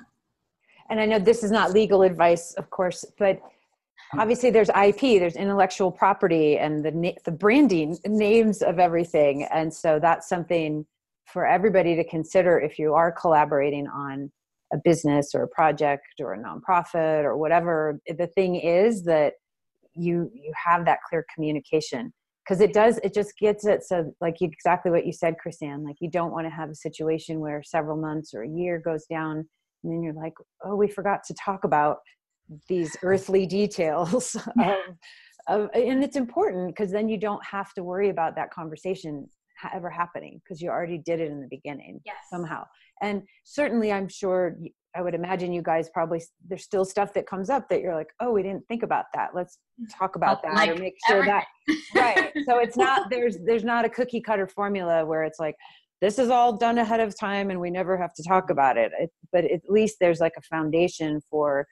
[0.90, 3.40] and I know this is not legal advice, of course, but
[4.18, 9.98] obviously there's IP, there's intellectual property, and the the branding names of everything, and so
[10.00, 10.85] that's something
[11.26, 14.31] for everybody to consider if you are collaborating on
[14.72, 18.00] a business or a project or a nonprofit or whatever.
[18.07, 19.35] The thing is that
[19.94, 22.12] you you have that clear communication
[22.44, 25.96] because it does it just gets it so like exactly what you said chris-anne like
[26.00, 29.48] you don't want to have a situation where several months or a year goes down
[29.82, 31.98] and then you're like oh we forgot to talk about
[32.68, 34.76] these earthly details of,
[35.48, 39.28] of and it's important because then you don't have to worry about that conversation
[39.74, 42.16] ever happening because you already did it in the beginning yes.
[42.30, 42.64] somehow.
[43.02, 44.58] And certainly i'm sure
[44.94, 48.10] i would imagine you guys probably there's still stuff that comes up that you're like
[48.20, 49.30] oh we didn't think about that.
[49.34, 49.98] Let's mm-hmm.
[49.98, 51.42] talk about that like or make sure everything.
[51.94, 52.32] that right.
[52.46, 55.56] So it's not there's there's not a cookie cutter formula where it's like
[56.00, 58.92] this is all done ahead of time and we never have to talk about it,
[58.98, 61.66] it but at least there's like a foundation for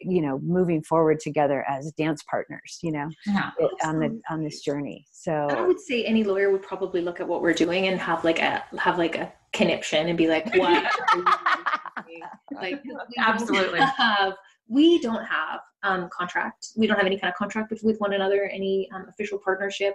[0.00, 3.50] you know moving forward together as dance partners you know Yeah.
[3.82, 7.26] on the on this journey So I would say any lawyer would probably look at
[7.26, 10.84] what we're doing and have like a have like a conniption and be like, "What?"
[10.84, 11.24] are
[12.54, 13.80] like we Absolutely.
[13.80, 14.34] have
[14.68, 16.68] we don't have um, contract.
[16.76, 19.94] We don't have any kind of contract with, with one another, any um, official partnership.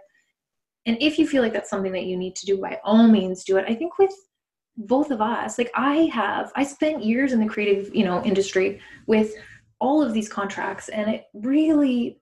[0.86, 3.43] And if you feel like that's something that you need to do, by all means,
[3.43, 3.65] do it.
[3.67, 4.13] I think with
[4.76, 8.82] both of us, like I have, I spent years in the creative, you know, industry
[9.08, 9.34] with
[9.80, 12.17] all of these contracts, and it really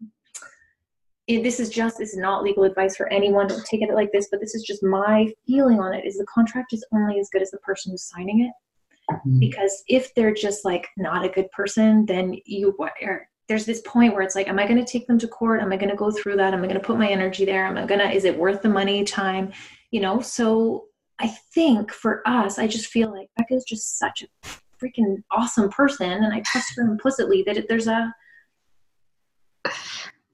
[1.28, 3.48] it, this is just this is not legal advice for anyone.
[3.48, 6.26] Don't take it like this but this is just my feeling on it is the
[6.26, 9.14] contract is only as good as the person who's signing it.
[9.14, 9.40] Mm-hmm.
[9.40, 13.82] Because if they're just like not a good person then you what are there's this
[13.82, 15.62] point where it's like am i going to take them to court?
[15.62, 16.54] Am i going to go through that?
[16.54, 17.66] Am i going to put my energy there?
[17.66, 19.52] Am i going to is it worth the money time?
[19.92, 20.86] You know so
[21.20, 24.48] i think for us i just feel like becca is just such a
[24.82, 28.12] freaking awesome person and i trust her implicitly that it, there's a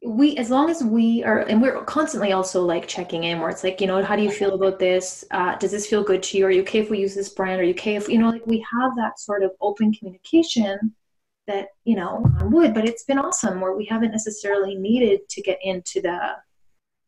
[0.06, 3.64] we as long as we are and we're constantly also like checking in where it's
[3.64, 5.26] like you know how do you feel about this?
[5.32, 6.46] Uh, does this feel good to you?
[6.46, 7.60] Are you okay if we use this brand?
[7.60, 10.96] Are you okay if you know like we have that sort of open communication
[11.48, 15.58] that you know would but it's been awesome where we haven't necessarily needed to get
[15.64, 16.20] into the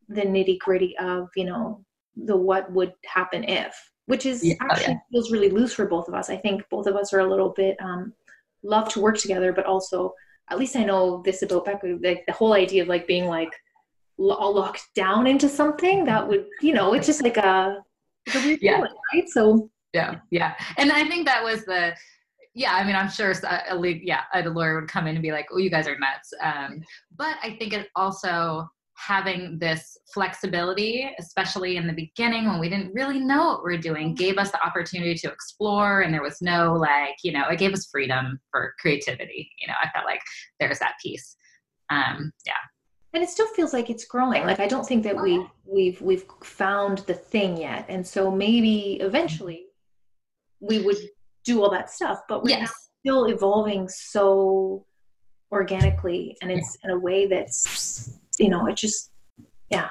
[0.08, 1.84] the nitty gritty of you know
[2.16, 3.74] the what would happen if
[4.06, 6.86] which is Yeah, oh, actually feels really loose for both of us i think both
[6.86, 8.12] of us are a little bit um
[8.62, 10.14] love to work together but also
[10.50, 13.52] at least I know this about Becca, like the whole idea of like being like
[14.18, 17.82] all locked down into something that would, you know, it's just like a,
[18.34, 18.76] a Yeah.
[18.76, 19.28] feeling, right?
[19.28, 21.94] So Yeah, yeah, and I think that was the.
[22.54, 25.30] Yeah, I mean, I'm sure a, a, yeah, a lawyer would come in and be
[25.30, 26.82] like, "Oh, you guys are nuts." Um,
[27.16, 32.92] but I think it also having this flexibility, especially in the beginning when we didn't
[32.92, 36.42] really know what we are doing, gave us the opportunity to explore, and there was
[36.42, 39.50] no like, you know, it gave us freedom for creativity.
[39.60, 40.20] You know, I felt like
[40.58, 41.36] there's that piece.
[41.88, 42.52] Um, yeah,
[43.12, 44.44] and it still feels like it's growing.
[44.44, 47.86] Like I don't think that we we've we've found the thing yet.
[47.88, 49.66] And so maybe eventually
[50.60, 50.98] we would
[51.44, 54.84] do all that stuff, but we're yes, still evolving so
[55.52, 59.10] organically and it's in a way that's you know, it just
[59.70, 59.88] yeah.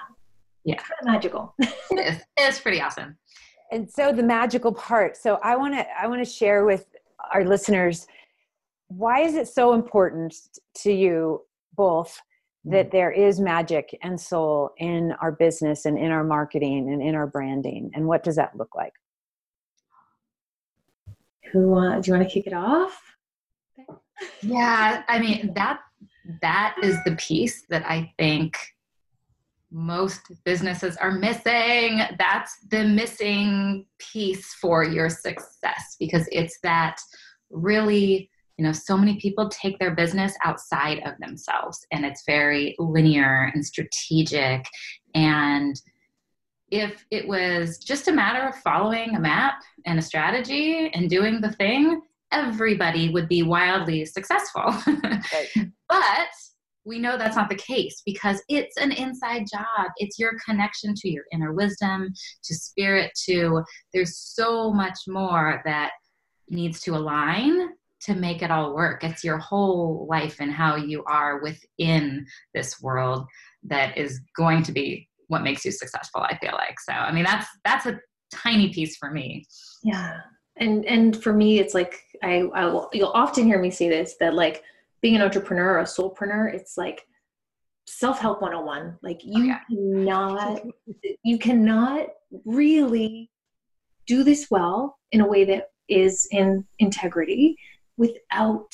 [0.64, 0.76] Yeah.
[0.76, 1.56] Kind of magical.
[1.60, 2.22] it is.
[2.38, 3.18] It's pretty awesome.
[3.72, 6.86] and so the magical part so i want to i want to share with
[7.34, 8.08] our listeners
[8.88, 10.36] why is it so important
[10.74, 11.42] to you
[11.76, 12.20] both
[12.66, 12.72] mm.
[12.72, 17.16] that there is magic and soul in our business and in our marketing and in
[17.16, 18.94] our branding and what does that look like
[21.52, 23.02] Who uh, do you want to kick it off?
[24.42, 25.80] Yeah, I mean that
[26.42, 28.58] that is the piece that I think
[29.72, 32.02] most businesses are missing.
[32.18, 36.98] That's the missing piece for your success because it's that
[37.50, 42.76] really, you know, so many people take their business outside of themselves and it's very
[42.80, 44.66] linear and strategic
[45.14, 45.80] and
[46.72, 49.56] if it was just a matter of following a map
[49.86, 52.02] and a strategy and doing the thing,
[52.32, 54.74] everybody would be wildly successful.
[55.90, 56.30] But
[56.86, 59.92] we know that's not the case because it's an inside job.
[59.98, 65.92] It's your connection to your inner wisdom, to spirit, to there's so much more that
[66.48, 67.70] needs to align
[68.02, 69.04] to make it all work.
[69.04, 73.26] It's your whole life and how you are within this world
[73.64, 76.80] that is going to be what makes you successful, I feel like.
[76.80, 78.00] So, I mean, that's that's a
[78.32, 79.46] tiny piece for me.
[79.84, 80.18] Yeah.
[80.58, 84.16] And and for me, it's like I, I will, you'll often hear me say this
[84.20, 84.64] that like
[85.02, 87.06] being an entrepreneur or a soulpreneur, it's like
[87.88, 88.98] self-help 101.
[89.02, 89.60] Like you oh, yeah.
[89.70, 90.62] cannot
[91.24, 92.08] you cannot
[92.46, 93.32] really
[94.06, 97.56] do this well in a way that is in integrity
[97.98, 98.72] without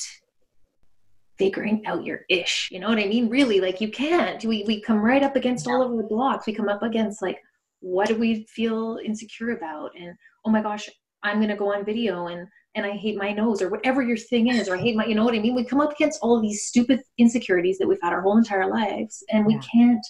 [1.38, 2.68] figuring out your ish.
[2.70, 3.28] You know what I mean?
[3.28, 4.44] Really, like you can't.
[4.44, 6.46] We we come right up against all of the blocks.
[6.46, 7.38] We come up against like
[7.80, 9.90] what do we feel insecure about?
[9.98, 10.88] And oh my gosh,
[11.22, 14.48] I'm gonna go on video and and I hate my nose or whatever your thing
[14.48, 15.54] is, or I hate my you know what I mean?
[15.54, 19.22] We come up against all these stupid insecurities that we've had our whole entire lives
[19.30, 19.60] and we Yeah.
[19.72, 20.06] can't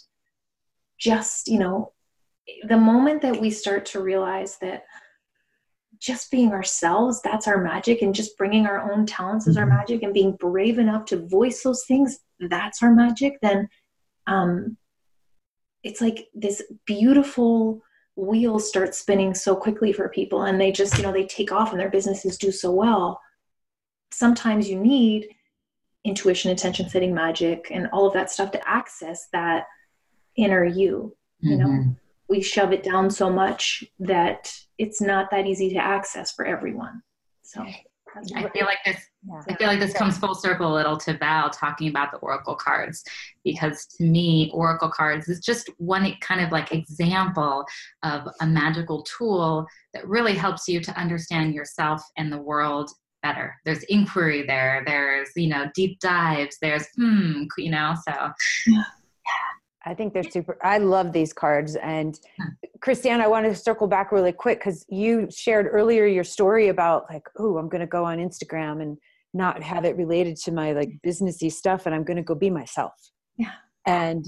[0.98, 1.92] just, you know,
[2.68, 4.84] the moment that we start to realize that
[5.98, 9.76] just being ourselves that's our magic and just bringing our own talents is our Mhm.
[9.76, 13.68] magic and being brave enough to voice those things that's our magic then
[14.26, 14.76] um
[15.82, 17.82] it's like this beautiful
[18.16, 21.70] wheel starts spinning so quickly for people and they just you know they take off
[21.72, 23.20] and their businesses do so well
[24.10, 25.28] sometimes you need
[26.04, 29.64] intuition attention setting magic and all of that stuff to access that
[30.36, 31.96] inner you you know Mhm.
[32.28, 37.02] we shove it down so much that it's not that easy to access for everyone
[37.42, 37.64] so
[38.34, 38.96] I feel like this.
[39.28, 39.42] Yeah.
[39.48, 42.54] I feel like this comes full circle a little to Val talking about the oracle
[42.54, 43.04] cards
[43.44, 47.64] because to me, oracle cards is just one kind of like example
[48.02, 52.90] of a magical tool that really helps you to understand yourself and the world
[53.22, 53.54] better.
[53.64, 54.82] There's inquiry there.
[54.86, 56.58] There's you know deep dives.
[56.60, 57.94] There's hmm, you know.
[58.06, 58.30] So.
[59.86, 60.58] I think they're super.
[60.62, 61.76] I love these cards.
[61.76, 62.18] And.
[62.82, 67.06] Chris-Anne, I want to circle back really quick because you shared earlier your story about
[67.10, 68.98] like, oh, I'm going to go on Instagram and
[69.32, 72.50] not have it related to my like businessy stuff, and I'm going to go be
[72.50, 72.92] myself.
[73.38, 73.52] Yeah.
[73.86, 74.24] And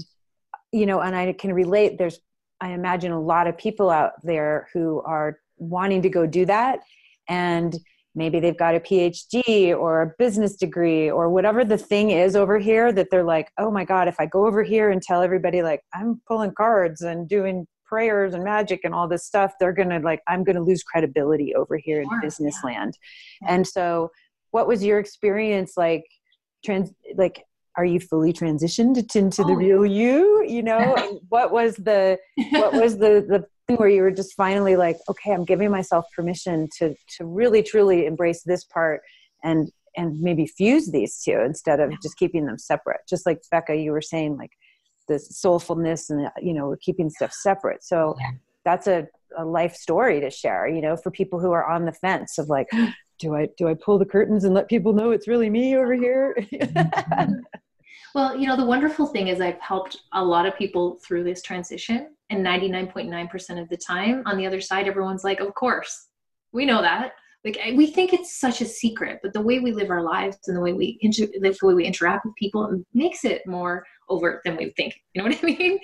[0.71, 1.99] you know, and I can relate.
[1.99, 2.19] There's,
[2.59, 6.79] I imagine, a lot of people out there who are wanting to go do that,
[7.27, 7.77] and
[8.19, 12.59] maybe they've got a PhD or a business degree or whatever the thing is over
[12.59, 15.63] here that they're like, oh my God, if I go over here and tell everybody,
[15.63, 19.89] like, I'm pulling cards and doing prayers and magic and all this stuff, they're going
[19.89, 22.69] to, like, I'm going to lose credibility over here sure, in business yeah.
[22.69, 22.97] land.
[23.41, 23.53] Yeah.
[23.53, 24.11] And so,
[24.51, 26.03] what was your experience like?
[26.65, 27.45] Trans, like,
[27.77, 29.47] are you fully transitioned into oh.
[29.47, 30.43] the real you?
[30.45, 32.19] You know, what was the,
[32.51, 33.45] what was the, the
[33.75, 38.05] where you were just finally like okay i'm giving myself permission to to really truly
[38.05, 39.01] embrace this part
[39.43, 43.01] and and maybe fuse these two instead of just keeping them separate.
[43.07, 44.51] Just like becca you were saying like
[45.07, 47.83] the soulfulness and uh, you know we're keeping stuff separate.
[47.83, 48.15] So
[48.63, 49.07] that's a,
[49.37, 52.49] a life story to share you know for people who are on the fence of
[52.49, 52.67] like
[53.19, 55.93] do i do i pull the curtains and let people know it's really me over
[55.93, 56.35] here?
[58.15, 61.43] Well you know the wonderful thing is i've helped a lot of people through this
[61.43, 66.09] transition and 99.9% of the time on the other side everyone's like of course
[66.51, 67.13] we know that.
[67.45, 70.57] Like we think it's such a secret but the way we live our lives and
[70.57, 74.57] the way we inter- the way we interact with people makes it more overt than
[74.57, 75.79] we think you know what i mean?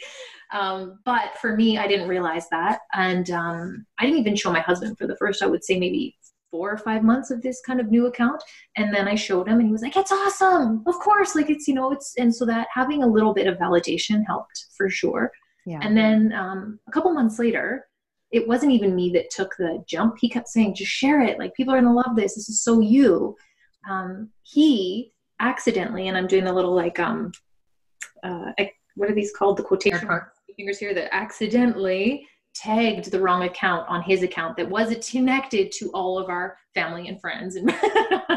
[0.51, 4.59] Um, but for me i didn't realize that and um, i didn't even show my
[4.59, 6.17] husband for the first i would say maybe
[6.51, 8.43] four or five months of this kind of new account
[8.75, 10.83] and then i showed him and he was like it's awesome!
[10.87, 11.35] Of course!
[11.35, 14.65] Like it's you know it's and so that having a little bit of validation helped
[14.75, 15.31] for sure
[15.66, 15.80] yeah.
[15.82, 17.88] And then um, a couple months later,
[18.32, 20.16] it wasn't even me that took the jump.
[20.20, 21.39] He kept saying, just share it.
[21.39, 22.36] Like, people are going to love this.
[22.36, 23.36] This is so you.
[23.89, 27.32] Um, he accidentally, and I'm doing a little like, um,
[28.24, 28.51] uh,
[28.95, 29.57] what are these called?
[29.57, 30.07] The quotation
[30.55, 35.89] fingers here that accidentally tagged the wrong account on his account that wasn't connected to
[35.93, 37.57] all of our family and friends.
[37.57, 37.74] And,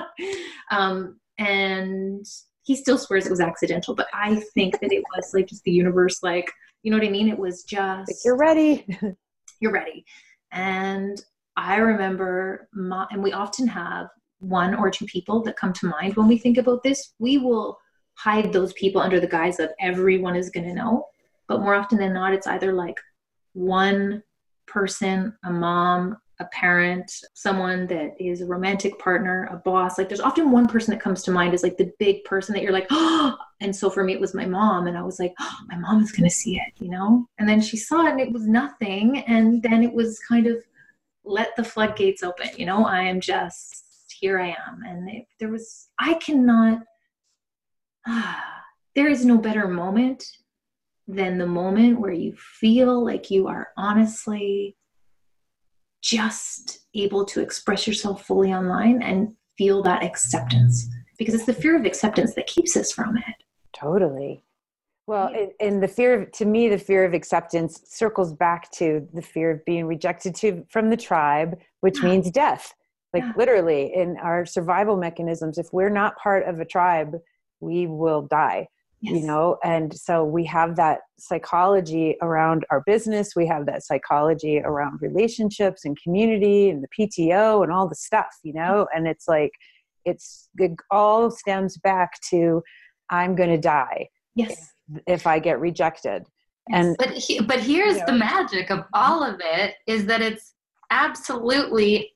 [0.71, 2.27] um, and
[2.65, 5.71] he still swears it was accidental, but I think that it was like just the
[5.71, 6.53] universe, like,
[6.83, 7.29] you know what I mean?
[7.29, 8.87] It was just like you're ready.
[9.61, 10.05] you're ready.
[10.53, 11.21] And
[11.57, 14.09] I remember, my, and we often have
[14.39, 17.15] one or two people that come to mind when we think about this.
[17.19, 17.79] We will
[18.15, 21.07] hide those people under the guise of everyone is going to know.
[21.49, 22.97] But more often than not, it's either like
[23.55, 24.23] one
[24.67, 29.99] person, a mom, a parent, someone that is a romantic partner, a boss.
[29.99, 32.63] Like there's often one person that comes to mind as like the big person that
[32.63, 35.35] you're like, oh, and so for me it was my mom and I was like,
[35.41, 37.27] oh, my mom is going to see it, you know?
[37.39, 40.63] And then she saw it and it was nothing and then it was kind of
[41.25, 42.85] let the floodgates open, you know?
[42.85, 43.85] I am just
[44.21, 46.83] here I am and it, there was I cannot
[48.07, 48.45] ah,
[48.95, 50.25] there is no better moment
[51.07, 54.77] than the moment where you feel like you are honestly
[56.03, 60.89] just able to express yourself fully online and feel that acceptance.
[61.19, 63.45] Because it's the fear of acceptance that keeps us from it.
[63.73, 64.45] Totally.
[65.07, 69.23] Well and the fear of to me the fear of acceptance circles back to the
[69.23, 72.11] fear of being rejected to from the tribe which yeah.
[72.11, 72.75] means death.
[73.15, 73.33] Like yeah.
[73.37, 77.17] literally in our survival mechanisms if we're not part of a tribe
[77.61, 78.69] we will die
[79.01, 79.15] yes.
[79.15, 84.61] you know and so we have that psychology around our business we have that psychology
[84.65, 88.67] around relationships and community and the pto and all the stuff you mm-hmm.
[88.67, 89.53] know and it's like
[90.05, 92.63] it's it all stems back to
[93.11, 96.25] i'm going to die yes if, if i get rejected
[96.69, 96.87] yes.
[96.87, 100.21] and but he, but here's you know, the magic of all of it is that
[100.23, 100.55] it's
[100.91, 102.11] absolutely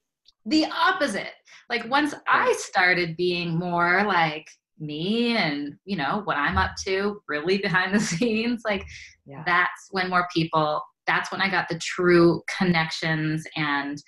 [0.47, 1.35] the opposite
[1.69, 4.47] like once i started being more like
[4.83, 8.85] me and you know what i'm up to really behind the scenes like
[9.27, 9.43] yeah.
[9.47, 14.03] that's when more people that's when i got the true connections and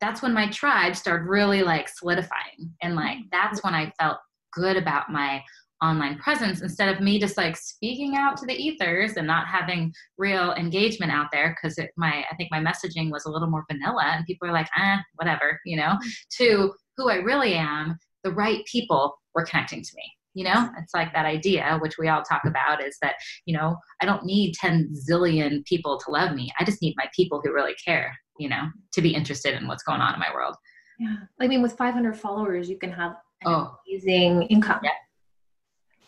[0.00, 4.18] that's when my tribe started really like solidifying and like that's when i felt
[4.52, 5.42] good about my
[5.82, 9.92] online presence instead of me just like speaking out to the ethers and not having
[10.16, 14.12] real engagement out there because my i think my messaging was a little more vanilla
[14.14, 16.08] and people are like ah whatever you know mm-hmm.
[16.30, 20.02] to who i really am the right people were connecting to me
[20.34, 23.14] you know it's like that idea which we all talk about is that
[23.46, 27.06] you know i don't need 10 zillion people to love me i just need my
[27.14, 28.62] people who really care you know
[28.92, 30.56] to be interested in what's going on in my world
[30.98, 31.16] Yeah.
[31.40, 33.12] I mean, with 500 followers, you can have
[33.42, 33.76] an Oh.
[33.88, 34.80] amazing income.
[34.84, 34.90] Yeah.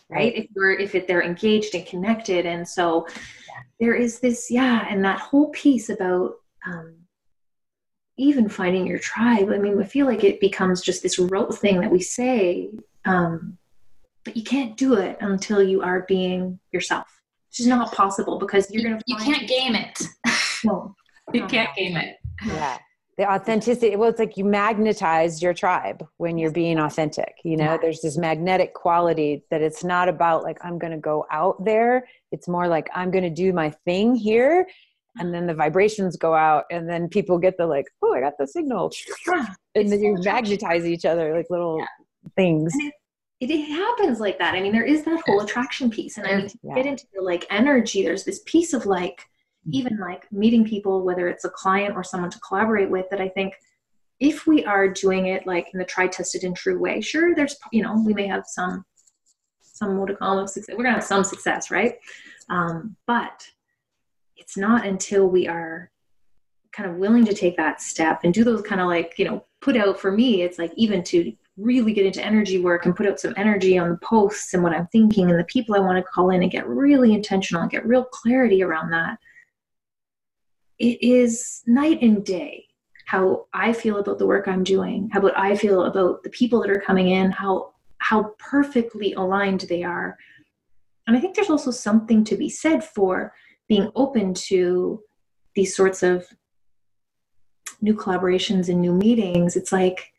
[0.08, 0.32] Right.
[0.36, 2.46] If you're, if it, they're engaged and connected.
[2.46, 3.06] And so
[3.80, 4.86] there is this, yeah.
[4.88, 6.94] And that whole piece about, um,
[8.16, 9.50] even finding your tribe.
[9.50, 12.70] I mean, I feel like it becomes just this rote thing that we say,
[13.06, 13.56] um,
[14.24, 17.06] but you can't do it until you are being yourself.
[17.48, 20.02] It's just not possible because you're going to you can't game it.
[20.64, 20.94] No.
[21.32, 22.16] you can't game it.
[22.44, 22.78] yeah
[23.18, 27.64] the authenticity well it's like you magnetize your tribe when you're being authentic you know
[27.72, 27.78] Yeah.
[27.80, 32.06] there's this magnetic quality that it's not about like i'm going to go out there
[32.30, 34.66] it's more like i'm going to do my thing here
[35.18, 38.34] and then the vibrations go out and then people get the like oh i got
[38.38, 38.92] the signal
[39.26, 39.46] Yeah.
[39.74, 41.82] and then you magnetize each other like little
[42.36, 42.92] things And
[43.40, 44.54] it, it happens like that.
[44.54, 46.74] I mean, there is that whole attraction piece, and I mean, to Yeah.
[46.74, 49.22] get into the like energy, there's this piece of like,
[49.72, 53.28] even like meeting people, whether it's a client or someone to collaborate with, that I
[53.28, 53.54] think
[54.20, 57.56] if we are doing it like in the try, tested, and true way, sure, there's
[57.72, 58.84] you know we may have some
[59.60, 60.74] some modicum of success.
[60.76, 61.98] We're gonna have some success, right?
[62.48, 63.46] Um, but
[64.36, 65.90] it's not until we are
[66.72, 69.44] kind of willing to take that step and do those kind of like you know
[69.60, 73.06] put out for me it's like even to really get into energy work and put
[73.06, 75.96] out some energy on the posts and what i'm thinking and the people i want
[75.96, 79.18] to call in and get really intentional and get real clarity around that.
[80.78, 82.64] It is night and day
[83.06, 86.60] how i feel about the work i'm doing how about i feel about the people
[86.60, 90.16] that are coming in how how perfectly aligned they are.
[91.06, 93.32] And i think there's also something to be said for
[93.68, 95.02] being open to
[95.54, 96.26] these sorts of
[97.80, 99.56] new collaborations and new meetings.
[99.56, 100.12] It's like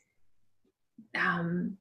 [1.15, 1.77] um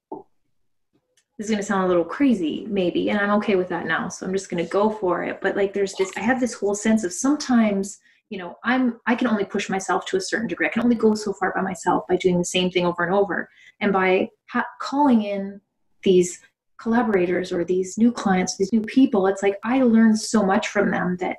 [1.39, 4.09] this is going to sound a little crazy maybe and i'm okay with that now
[4.09, 5.41] so i'm just going to go for it.
[5.41, 7.99] But like there's this i have this whole sense of sometimes
[8.31, 10.67] you know i'm i can only push myself to a certain degree.
[10.67, 13.15] I can only go so far by myself by doing the same thing over and
[13.15, 13.49] over.
[13.81, 15.61] And by ha- calling in
[16.03, 16.41] these
[16.79, 20.91] collaborators or these new clients these new people it's like i learn so much from
[20.91, 21.39] them that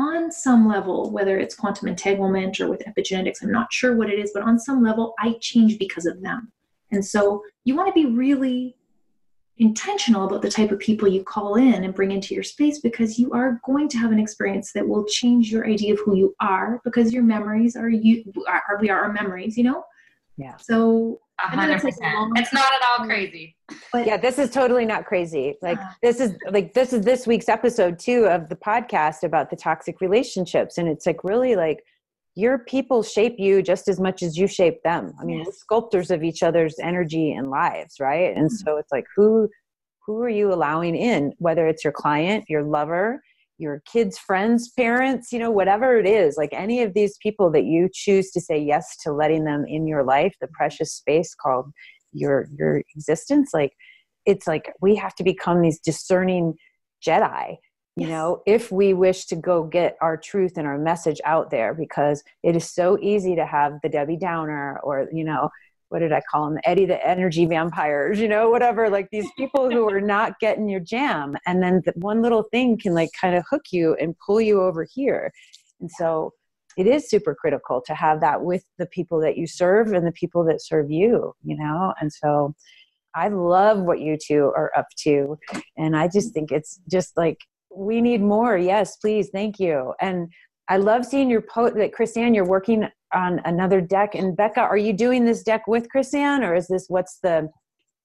[0.00, 4.18] on some level, whether it's quantum entanglement or with epigenetics, I'm not sure what it
[4.18, 6.50] is, but on some level, I change because of them.
[6.92, 8.76] And so you want to be really
[9.58, 13.18] intentional about the type of people you call in and bring into your space because
[13.18, 16.34] you are going to have an experience that will change your idea of who you
[16.40, 19.84] are because your memories are you are we are our memories, you know?
[20.38, 20.56] Yeah.
[20.56, 21.94] So A I know hundred like
[22.36, 23.54] It's not at all crazy.
[23.92, 25.90] but yeah this is totally not crazy like Yeah.
[26.02, 30.00] this is like this is this week's episode too of the podcast about the toxic
[30.00, 31.84] relationships and it's like really like
[32.36, 35.12] your people shape you just as much as you shape them.
[35.20, 38.36] I mean we're sculptors of each other's energy and lives right?
[38.36, 38.56] And hmm.
[38.56, 39.48] so it's like who
[40.06, 41.32] who are you allowing in?
[41.38, 43.20] Whether it's your client your lover
[43.60, 47.64] your kids friends parents you know whatever it is like any of these people that
[47.64, 51.70] you choose to say yes to letting them in your life the precious space called
[52.12, 53.72] your your existence like
[54.24, 56.54] it's like we have to become these discerning
[57.06, 57.56] jedi
[57.96, 58.10] you Yes.
[58.10, 62.22] know if we wish to go get our truth and our message out there because
[62.42, 65.50] it is so easy to have the debbie downer or you know
[65.88, 69.70] what did i call them eddie the energy vampires you know whatever like these people
[69.70, 71.36] who are not getting your jam.
[71.46, 74.60] And then the one little thing can like kind of hook you and pull you
[74.60, 75.32] over here.
[75.80, 76.32] And so
[76.76, 80.12] it is super critical to have that with the people that you serve and the
[80.12, 81.94] people that serve you you know?
[82.00, 82.54] And so
[83.14, 85.36] i love what you two are up to.
[85.76, 86.32] And i just mm-hmm.
[86.34, 87.38] think it's just like
[87.74, 90.28] we need more yes please thank you and
[90.68, 94.76] i love seeing your post that chris-anne you're working on another deck and becca are
[94.76, 97.48] you doing this deck with chris-anne or is this what's the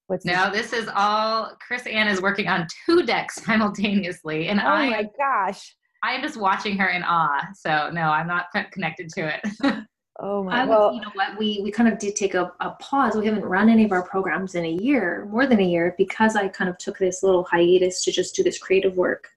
[0.08, 4.90] what's No, this is all Chris-Anne is working on two decks simultaneously, and oh I
[4.90, 7.48] my gosh I am just watching her in awe.
[7.54, 9.84] So no, I'm not connected to it.
[10.20, 12.52] oh my I would, well you know what, we, we kind of did take a,
[12.60, 13.16] a pause.
[13.16, 16.36] We haven't run any of our programs in a year, more than a year, because
[16.36, 19.28] I kind of took this little hiatus to just do this creative work.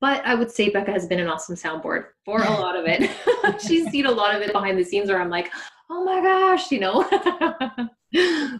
[0.00, 3.10] But I would say Becca has been an awesome soundboard for a lot of it.
[3.66, 5.50] She's seen a lot of it behind the scenes where I'm like,
[5.90, 7.02] oh my gosh, you know,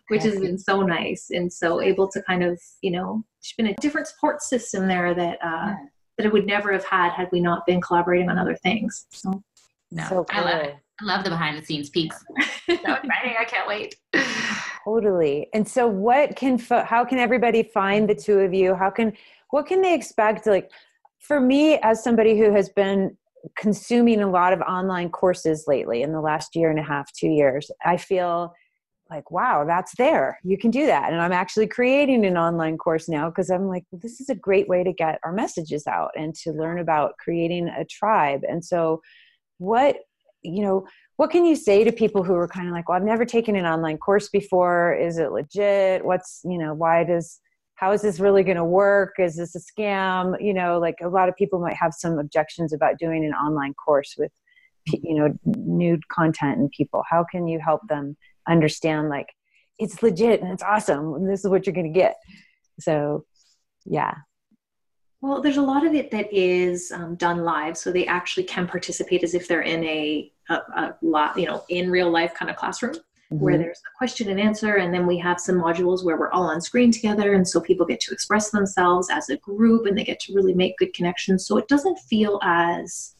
[0.09, 1.29] which has been so nice.
[1.31, 5.15] And so able to kind of, you know, she's been a different support system there
[5.15, 5.75] that, uh,
[6.17, 9.07] that I would never have had had we not been collaborating on other things.
[9.11, 9.43] So
[9.91, 10.77] no, so I love it.
[11.01, 12.25] I love the behind the scenes peeks.
[12.67, 13.37] so exciting!
[13.39, 13.97] I can't wait.
[14.85, 15.49] Totally.
[15.55, 18.75] And so what can fo- how can everybody find the two of you?
[18.75, 19.13] How can
[19.51, 20.71] what can they expect like
[21.19, 23.17] for me as somebody who has been
[23.57, 27.29] consuming a lot of online courses lately in the last year and a half, 2
[27.29, 28.55] years, I feel
[29.11, 30.39] like wow, that's there.
[30.45, 31.13] You can do that.
[31.13, 34.69] And I'm actually creating an online course now because I'm like this is a great
[34.69, 38.43] way to get our messages out and to learn about creating a tribe.
[38.47, 39.01] And so
[39.59, 39.97] what
[40.43, 43.05] you know what can you say to people who are kind of like well i've
[43.05, 47.41] never taken an online course before is it legit what's you know why does
[47.79, 49.15] how is this really going to work?
[49.21, 50.37] Is this a scam?
[50.41, 53.75] You know like a lot of people might have some objections about doing an online
[53.75, 54.33] course with
[54.87, 57.05] you know nude content and people.
[57.09, 58.17] How can you help them
[58.49, 59.29] understand like
[59.79, 62.17] it's legit and it's awesome and this is what you're going to get?
[62.81, 63.25] So
[63.85, 64.15] yeah.
[65.21, 68.67] Well there's a lot of it that is um, done live so they actually can
[68.67, 72.51] participate as if they're in a, a, a lot you know in real life kind
[72.51, 72.95] of classroom
[73.33, 73.45] mm-hmm.
[73.45, 76.45] where there's a question and answer and then we have some modules where we're all
[76.51, 80.05] on screen together and so people get to express themselves as a group and they
[80.05, 81.47] get to really make good connections.
[81.47, 83.15] So it doesn't feel as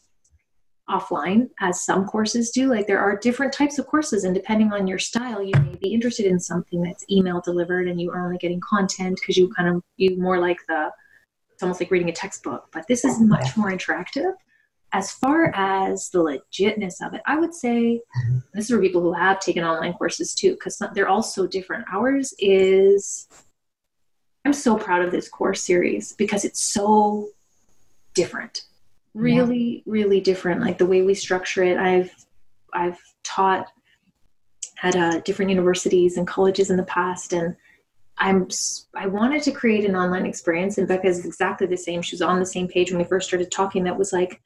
[0.89, 2.67] offline as some courses do.
[2.67, 5.93] Like there are different types of courses and depending on your style you may be
[5.93, 9.69] interested in something that's email delivered and you are only getting content because you kind
[9.69, 10.89] of you more like the
[11.53, 14.31] it's almost like reading a textbook but this is much more interactive
[14.91, 18.01] as far as the legitness of it i would say
[18.53, 21.85] this is for people who have taken online courses too because they're all so different.
[21.91, 23.27] Ours is
[24.45, 27.29] i'm so proud of this course series because it's so
[28.13, 28.65] different.
[29.13, 29.81] Really yeah.
[29.85, 31.77] really different like the way we structure it.
[31.77, 32.13] I've
[32.73, 33.67] i've taught
[34.81, 37.55] at uh, different universities and colleges in the past and
[38.17, 38.47] i'm
[38.95, 42.01] i wanted to create an online experience and becca is exactly the same.
[42.01, 44.41] She was on the same page when we first started talking that was like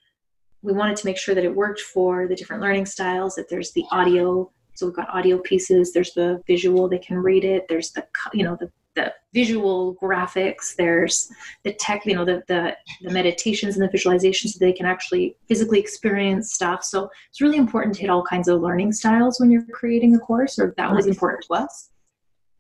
[0.64, 3.72] we wanted to make sure that it worked for the different learning styles that there's
[3.74, 7.92] the audio so we've got audio pieces there's the visual they can read it there's
[7.92, 11.30] the you know the the visual graphics there's
[11.64, 15.36] the tech you know the, the, the meditations and the visualizations so they can actually
[15.48, 16.84] physically experience stuff.
[16.84, 20.20] So it's really important to hit all kinds of learning styles when you're creating a
[20.20, 21.90] course or that was important to us.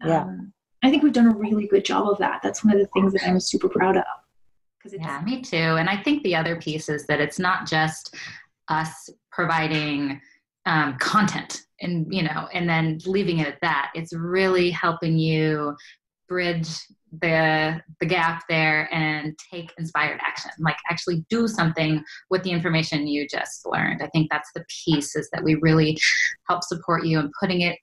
[0.03, 0.23] Yeah.
[0.23, 2.41] Um, i think we've done a really good job of that.
[2.43, 4.03] That's one of the things that i'm super proud of
[4.91, 8.15] yeah me too and i think the other piece is that it's not just
[8.69, 10.19] us providing
[10.65, 13.91] um, content and you know and then leaving it at that.
[13.93, 15.75] It's really helping you
[16.27, 16.69] bridge
[17.21, 23.05] the the gap there and take inspired action like actually do something with the information
[23.05, 24.01] you just learned.
[24.01, 25.97] I think that's the piece is that we really
[26.47, 27.77] help support you in putting it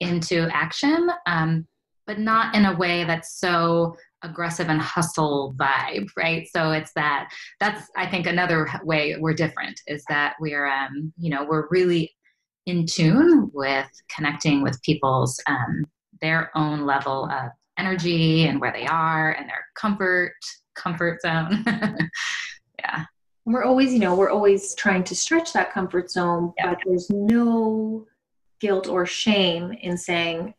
[0.00, 1.66] into action um,
[2.06, 3.96] but not in a way that's so
[4.28, 6.46] aggressive and hustle vibe right?
[6.54, 11.30] So it's that that's i think another way we're different is that we're um, you
[11.30, 12.14] know we're really
[12.66, 15.84] in tune with connecting with people's um,
[16.20, 20.34] their own level of energy and where they are and their comfort
[20.74, 21.64] comfort zone.
[22.78, 23.04] Yeah.
[23.46, 26.70] We're always you know we're always trying to stretch that comfort zone yeah.
[26.70, 28.06] but there's no
[28.60, 30.52] guilt or shame in saying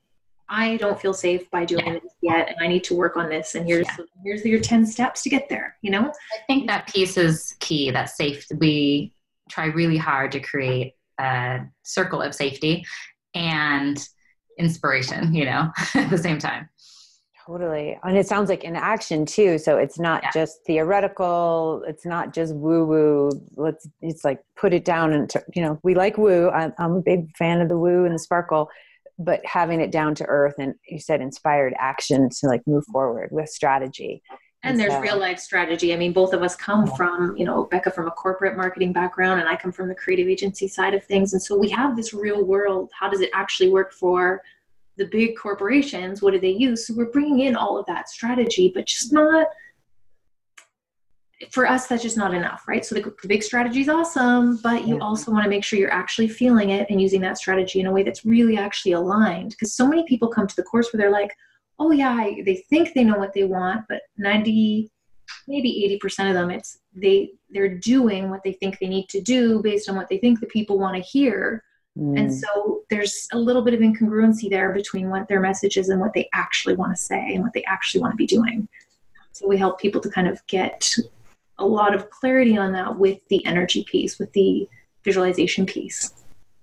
[0.50, 1.94] i don't feel safe by doing yeah.
[1.94, 4.06] this yet and i need to work on this and here's yeah.
[4.24, 7.92] here's your 10 steps to get there you know i think that piece is key
[7.92, 9.14] that safe we
[9.50, 12.86] try really hard to create a circle of safety
[13.34, 14.08] and
[14.58, 16.70] inspiration you know at the same time
[17.48, 17.98] Totally.
[18.04, 19.58] And it sounds like in action too.
[19.58, 20.32] So it's not yeah.
[20.34, 21.82] just theoretical.
[21.88, 23.30] It's not just woo woo.
[23.56, 26.50] Let's, it's like put it down and, you know, we like woo.
[26.50, 28.70] I'm, I'm, a big fan of the woo and the sparkle,
[29.20, 33.30] but having it down to earth and you said inspired action to like move forward
[33.32, 34.22] with strategy.
[34.64, 35.94] And, and there's so, real life strategy.
[35.94, 39.40] I mean, both of us come from, you know, Becca from a corporate marketing background
[39.40, 41.34] and I come from the creative agency side of things.
[41.34, 42.92] And so we have this real world.
[42.98, 44.42] How does it actually work for
[44.98, 46.88] the big corporations, what do they use?
[46.88, 49.48] So we're bringing in all of that strategy, but just not
[51.52, 54.88] for us that's just not enough right so the, the big strategy is awesome but
[54.88, 55.04] you yeah.
[55.04, 57.92] also want to make sure you're actually feeling it and using that strategy in a
[57.92, 61.12] way that's really actually aligned because so many people come to the course where they're
[61.12, 61.32] like
[61.80, 64.90] oh yeah I, they think they know what they want but 90
[65.48, 69.62] maybe 80% of them it's they they're doing what they think they need to do
[69.62, 71.64] based on what they think the people want to hear
[71.98, 72.20] Mm.
[72.20, 76.00] And so there's a little bit of incongruency there between what their message is and
[76.00, 78.68] what they actually want to say and what they actually want to be doing.
[79.32, 80.96] So we help people to kind of get
[81.60, 84.68] a lot of clarity on that with the energy piece, with the
[85.04, 86.14] visualization piece.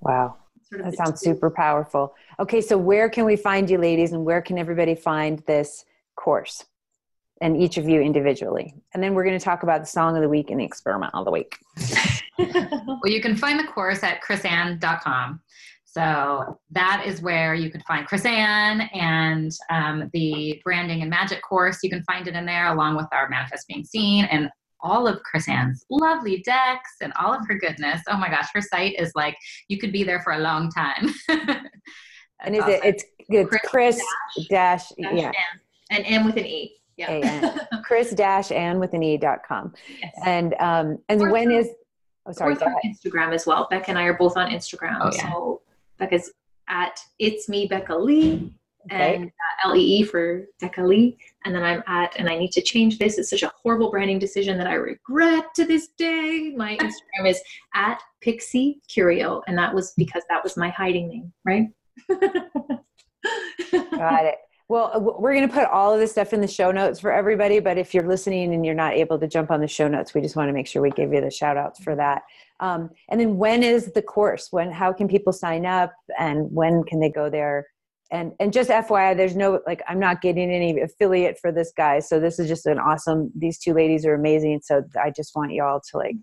[0.00, 0.36] Wow.
[0.68, 1.30] Sort of that sounds two.
[1.32, 2.14] super powerful.
[2.38, 5.84] Okay, so where can we find you, ladies, and where can everybody find this
[6.16, 6.64] course?
[7.40, 8.74] And each of you individually.
[8.92, 11.12] And then we're going to talk about the song of the week and the experiment
[11.14, 11.58] of the week.
[12.38, 15.40] well, you can find the course at chris-anne.com.
[15.84, 21.78] So that is where you can find Chris-Anne and um, the branding and magic course.
[21.84, 24.50] You can find it in there along with our manifest being seen and
[24.84, 28.02] all of Chris-Anne's lovely decks and all of her goodness.
[28.08, 29.36] Oh my gosh, her site is like
[29.68, 31.12] you could be there for a long time.
[31.28, 32.74] and is awesome.
[32.74, 32.84] it?
[32.84, 34.02] It's it's Chris, Chris
[34.50, 35.32] dash, dash, yeah,
[35.90, 36.76] and M with an E.
[36.96, 37.58] Yeah.
[37.84, 39.72] Chris dash Ann with an E dot com.
[40.00, 40.14] Yes.
[40.24, 41.68] And um and or when is
[42.26, 42.54] Oh, sorry.
[42.54, 43.66] We're on Instagram as well.
[43.70, 44.98] Becca and I are both on Instagram.
[45.02, 45.30] Oh, yeah.
[45.30, 45.62] So
[45.98, 46.32] Becca's
[46.68, 48.54] at it's me Becca Lee
[48.92, 49.16] Okay.
[49.16, 51.16] and uh, L E E for Becca Lee.
[51.44, 53.18] And then I'm at, and I need to change this.
[53.18, 56.52] It's such a horrible branding decision that I regret to this day.
[56.56, 57.40] My Instagram is
[57.74, 61.68] at Pixie Curio, and that was because that was my hiding name, right?
[63.70, 64.36] Got it.
[64.68, 67.60] Well, we're going to put all of this stuff in the show notes for everybody.
[67.60, 70.22] But if you're listening and you're not able to jump on the show notes, we
[70.22, 72.22] just want to make sure we give you the shout outs for that.
[72.60, 74.48] Um, and then when is the course?
[74.52, 77.66] When, how can people sign up and when can they go there?
[78.14, 81.98] And, and just FYI, there's no, like, I'm not getting any affiliate for this guy.
[81.98, 84.60] So this is just an awesome, these two ladies are amazing.
[84.62, 86.14] So I just want y'all to like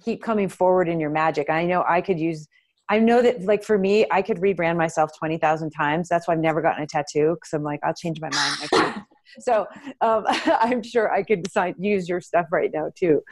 [0.00, 1.50] keep coming forward in your magic.
[1.50, 2.46] I know I could use,
[2.88, 6.08] I know that like for me, I could rebrand myself 20,000 times.
[6.08, 8.94] That's why I've never gotten a tattoo because I'm like, I'll change my mind.
[9.40, 9.66] so
[10.00, 13.22] um, I'm sure I could sign, use your stuff right now too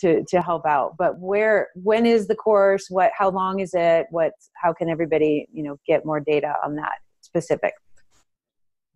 [0.00, 0.96] to, to help out.
[0.98, 2.86] But where, when is the course?
[2.90, 4.06] What, how long is it?
[4.10, 6.94] What, how can everybody, you know, get more data on that
[7.36, 7.74] specific?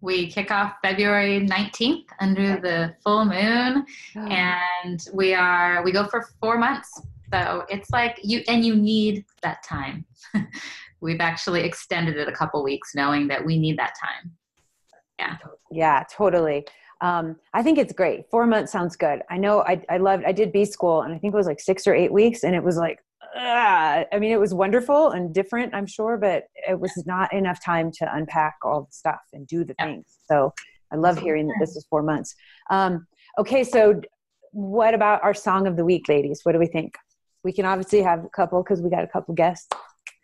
[0.00, 3.84] We kick off February 19th under the full moon,
[4.14, 6.88] and we are we go for four months.
[7.32, 10.06] So it's like you and you need that time.
[11.02, 14.32] We've actually extended it a couple weeks, knowing that we need that time.
[15.18, 15.36] Yeah,
[15.70, 16.66] Yeah, totally.
[17.02, 18.28] Um, I think it's great.
[18.30, 19.22] Four months sounds good.
[19.30, 21.60] I know I, I loved, I did B school and I think it was like
[21.60, 22.98] six or eight weeks and it was like,
[23.36, 27.64] ah, I mean, it was wonderful and different, I'm sure, but it was not enough
[27.64, 29.86] time to unpack all the stuff and do the Yeah.
[29.86, 30.18] things.
[30.28, 30.52] So
[30.92, 32.34] I love hearing that this is four months.
[32.70, 33.06] Um,
[33.38, 33.62] okay.
[33.64, 34.00] So
[34.52, 36.40] what about our song of the week, ladies?
[36.42, 36.94] What do we think?
[37.44, 39.68] We can obviously have a couple because we got a couple guests.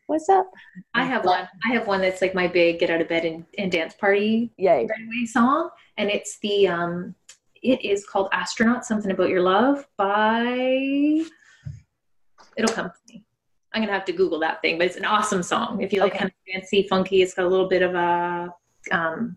[0.09, 0.49] What's up?
[0.95, 1.49] I have one.
[1.65, 4.53] I have one that's like my big get out of bed and, and dance party
[4.57, 4.87] Yay.
[5.27, 7.15] Song, and it's the um,
[7.63, 11.25] it is called "Astronaut." Something about your love by.
[12.57, 13.23] It'll come to me.
[13.73, 15.83] I'm gonna have to Google that thing, but it's an awesome song.
[15.83, 16.19] If you like Okay.
[16.21, 18.53] kind of fancy, funky, it's got a little bit of a
[18.91, 19.37] um,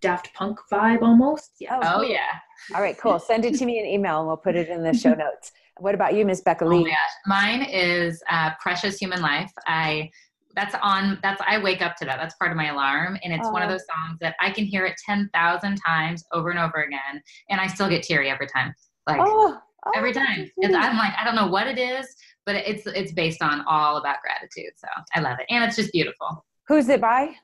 [0.00, 1.52] Daft Punk vibe almost.
[1.60, 1.78] Yeah.
[1.82, 2.04] Oh cool.
[2.08, 2.28] yeah.
[2.74, 3.18] All right, cool.
[3.18, 5.52] Send it to me in email and we'll put it in the show notes.
[5.78, 6.82] What about you, Miss Becca Oh Lee?
[6.84, 6.96] my gosh,
[7.26, 10.10] mine is uh, "Precious Human Life." I
[10.56, 11.18] that's on.
[11.22, 12.18] That's I wake up to that.
[12.18, 13.72] That's part of my alarm, and it's one of Oh.
[13.72, 17.60] those songs that I can hear it ten thousand times over and over again, and
[17.60, 18.72] I still get teary every time.
[19.06, 22.06] Like Oh, oh, every time, so I'm like I don't know what it is,
[22.48, 24.72] but it's it's based on all about gratitude.
[24.76, 26.46] So I love it, and it's just beautiful.
[26.66, 27.34] Who's it by?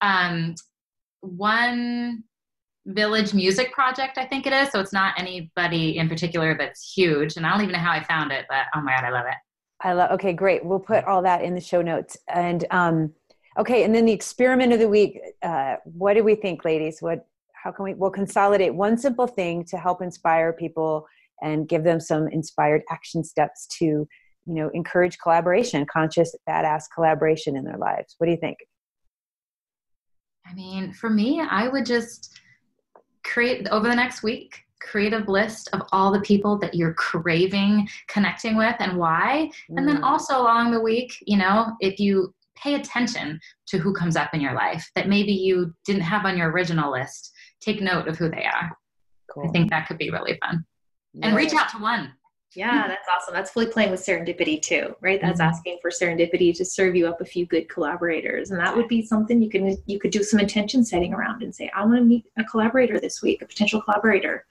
[0.00, 0.54] Um,
[1.20, 2.24] one
[2.86, 4.70] village music project, I think it is.
[4.70, 8.02] So it's not anybody in particular that's huge, and I don't even know how I
[8.02, 9.36] found it, but oh my god, I love it.
[9.82, 10.10] I love.
[10.12, 10.64] Okay, great.
[10.64, 12.16] We'll put all that in the show notes.
[12.26, 13.12] And um,
[13.58, 15.20] okay, and then the experiment of the week.
[15.42, 17.02] Uh, what do we think, ladies?
[17.02, 17.26] What?
[17.52, 17.92] How can we?
[17.92, 21.06] We'll consolidate one simple thing to help inspire people
[21.42, 24.08] and give them some inspired action steps to,
[24.46, 28.14] you know, encourage collaboration, conscious, badass collaboration in their lives.
[28.18, 28.58] What do you think?
[30.46, 32.38] I mean, for me, I would just
[33.24, 37.88] create over the next week, create a list of all the people that you're craving
[38.08, 39.50] connecting with and why.
[39.76, 43.92] And then Mm, also along the week, you know, if you pay attention to who
[43.92, 47.80] comes up in your life that maybe you didn't have on your original list, take
[47.80, 48.76] note of who they are.
[49.30, 49.48] cool.
[49.48, 50.64] I think that could be really fun.
[51.22, 52.12] And reach out to one.
[52.56, 53.34] Yeah, that's awesome.
[53.34, 55.20] That's fully playing with serendipity too, right?
[55.20, 55.44] That's Mhm.
[55.46, 59.02] asking for serendipity to serve you up a few good collaborators, and that would be
[59.02, 62.04] something you can you could do some intention setting around and say, I want to
[62.04, 64.46] meet a collaborator this week, a potential collaborator.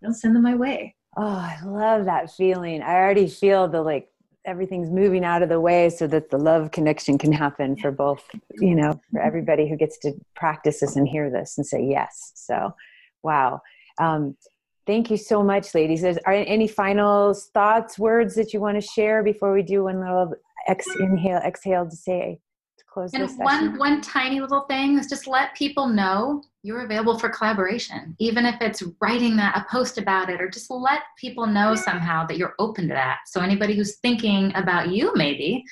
[0.00, 0.94] You know, send them my way.
[1.16, 2.82] Oh, I love that feeling.
[2.82, 4.10] I already feel the like
[4.44, 8.22] everything's moving out of the way so that the love connection can happen for both,
[8.60, 12.32] you know, for everybody who gets to practice this and hear this and say yes.
[12.34, 12.74] So,
[13.22, 13.60] wow.
[13.98, 14.36] Um,
[14.86, 16.04] thank you so much, ladies.
[16.04, 20.00] Is, are any final thoughts, words that you want to share before we do one
[20.00, 20.34] little
[20.68, 22.38] ex- inhale, exhale to say
[22.78, 23.78] to close And this one session?
[23.78, 28.56] one tiny little thing is just let people know you're available for collaboration, even if
[28.60, 32.54] it's writing that a post about it, or just let people know somehow that you're
[32.58, 33.18] open to that.
[33.26, 35.62] So anybody who's thinking about you, maybe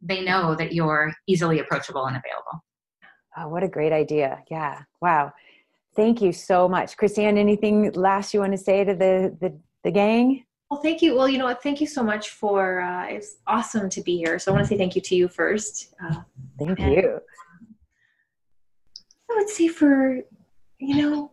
[0.00, 2.64] they know that you're easily approachable and available.
[3.36, 4.42] Oh, what a great idea.
[4.48, 4.82] Yeah.
[5.00, 5.32] Wow.
[5.96, 6.96] Thank you so much.
[6.96, 10.44] Chris-Anne, anything last you want to say to the, the, the gang?
[10.70, 11.14] Well, thank you.
[11.14, 11.62] Well, you know what?
[11.62, 12.80] Thank you so much for.
[12.80, 14.38] Uh, it's awesome to be here.
[14.38, 15.94] So I want to say thank you to you first.
[16.02, 16.22] Uh,
[16.58, 17.20] Thank And- you.
[19.30, 20.20] I would say for,
[20.78, 21.32] you know,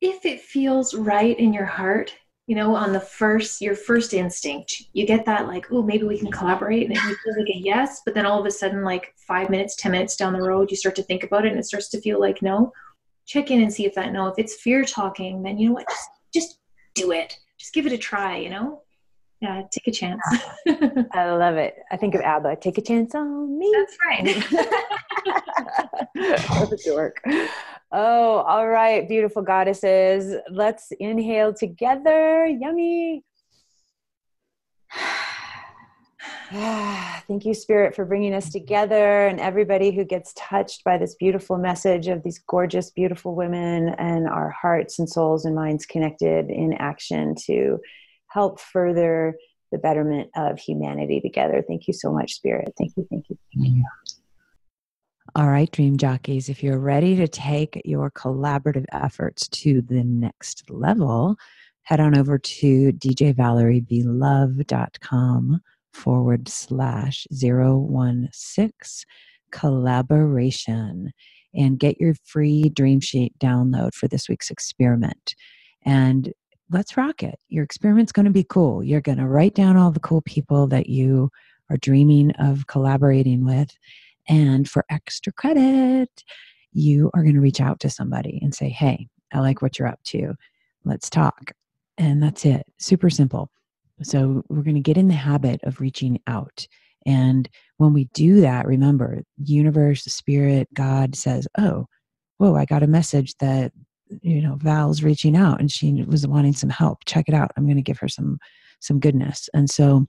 [0.00, 2.14] if it feels right in your heart,
[2.46, 6.18] you know, on the first, your first instinct, you get that like, oh, maybe we
[6.18, 6.86] can collaborate.
[6.86, 8.00] And it feels like a yes.
[8.04, 10.76] But then all of a sudden, like five minutes, 10 minutes down the road, you
[10.76, 12.72] start to think about it and it starts to feel like no.
[13.30, 14.26] Check in and see if that no.
[14.26, 15.86] If it's fear talking, then you know what?
[15.88, 16.58] Just, just
[16.96, 17.38] do it.
[17.60, 18.82] Just give it a try, you know?
[19.40, 20.20] Yeah, take a chance.
[21.12, 21.76] I love it.
[21.92, 22.56] I think of ABBA.
[22.56, 23.72] Take a chance on me.
[23.72, 24.36] That's right.
[26.58, 27.24] what a dork.
[27.92, 30.34] Oh, all right, beautiful goddesses.
[30.50, 32.46] Let's inhale together.
[32.46, 33.22] Yummy.
[36.50, 41.56] Thank you, Spirit, for bringing us together and everybody who gets touched by this beautiful
[41.56, 46.74] message of these gorgeous, beautiful women and our hearts and souls and minds connected in
[46.74, 47.78] action to
[48.28, 49.36] help further
[49.72, 51.64] the betterment of humanity together.
[51.66, 52.72] Thank you so much, Spirit.
[52.76, 53.72] Thank you, thank you, thank you.
[53.72, 54.16] Mm-hmm.
[55.36, 60.68] All right, dream jockeys, if you're ready to take your collaborative efforts to the next
[60.68, 61.36] level,
[61.82, 65.60] head on over to djvalerieblove.com
[65.92, 69.04] forward slash 016
[69.50, 71.12] collaboration
[71.54, 75.34] and get your free dream sheet download for this week's experiment.
[75.84, 76.32] And
[76.70, 77.38] let's rock it.
[77.48, 78.84] Your experiment's going to be cool.
[78.84, 81.30] You're going to write down all the cool people that you
[81.68, 83.76] are dreaming of collaborating with.
[84.28, 86.24] And for extra credit,
[86.72, 89.88] you are going to reach out to somebody and say, Hey, I like what you're
[89.88, 90.34] up to.
[90.84, 91.52] Let's talk.
[91.98, 92.64] And that's it.
[92.78, 93.50] Super simple.
[94.02, 96.66] So we're going to get in the habit of reaching out.
[97.06, 97.48] And
[97.78, 101.86] when we do that, remember, universe, spirit, God says, Oh,
[102.38, 103.72] whoa, I got a message that,
[104.22, 107.04] you know, Val's reaching out and she was wanting some help.
[107.06, 107.52] Check it out.
[107.56, 108.38] I'm going to give her some
[108.80, 109.48] some goodness.
[109.52, 110.06] And so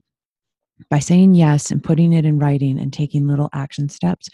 [0.90, 4.28] by saying yes and putting it in writing and taking little action steps,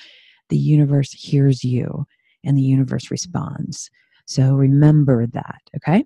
[0.49, 2.07] the universe hears you
[2.45, 3.91] and the universe responds.
[4.27, 6.05] So remember that, okay?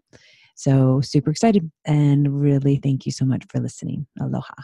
[0.55, 4.07] So, super excited and really thank you so much for listening.
[4.21, 4.55] Aloha.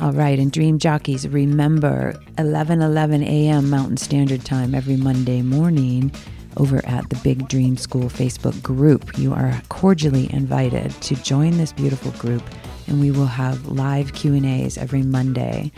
[0.00, 3.70] All right, and Dream Jockeys, remember 11 11 a.m.
[3.70, 6.12] Mountain Standard Time every Monday morning
[6.56, 9.18] over at the Big Dream School Facebook group.
[9.18, 12.42] You are cordially invited to join this beautiful group,
[12.86, 15.70] and we will have live Q&As every Monday.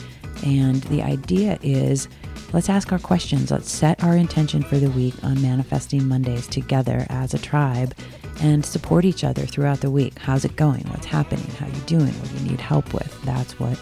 [0.45, 2.09] And the idea is
[2.53, 3.51] Let's ask our questions.
[3.51, 7.95] Let's set our intention for the week on Manifesting Mondays together as a tribe
[8.43, 10.19] and support each other throughout the week.
[10.19, 10.83] How's it going?
[10.89, 11.47] What's happening?
[11.53, 12.13] How you doing?
[12.13, 13.23] What do you need help with?
[13.23, 13.79] That's what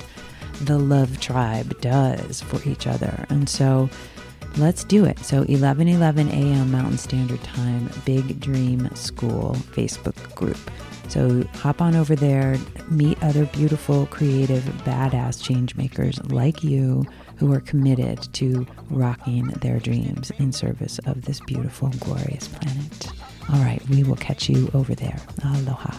[0.63, 3.27] the Love Tribe does for each other.
[3.29, 3.91] And so
[4.57, 5.19] let's do it.
[5.21, 6.71] So 11 11 a.m.
[6.71, 10.59] Mountain Standard Time, Big Dream School Facebook group.
[11.09, 12.57] So hop on over there,
[12.89, 17.05] meet other beautiful, creative, badass change makers like you
[17.41, 23.09] who are committed to rocking their dreams in service of this beautiful, and glorious planet.
[23.51, 25.19] All right, we will catch you over there.
[25.43, 25.91] Aloha.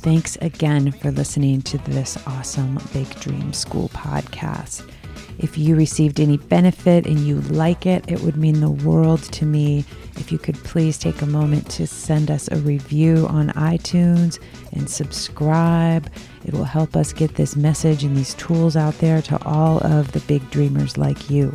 [0.00, 4.90] Thanks again for listening to this awesome Big Dream School podcast.
[5.38, 9.46] If you received any benefit and you like it, it would mean the world to
[9.46, 9.84] me
[10.16, 14.38] if you could please take a moment to send us a review on iTunes
[14.72, 16.10] and subscribe.
[16.44, 20.12] It will help us get this message and these tools out there to all of
[20.12, 21.50] the big dreamers like you.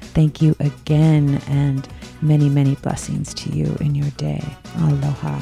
[0.00, 1.88] Thank you again, and
[2.22, 4.42] many, many blessings to you in your day.
[4.78, 5.40] Aloha.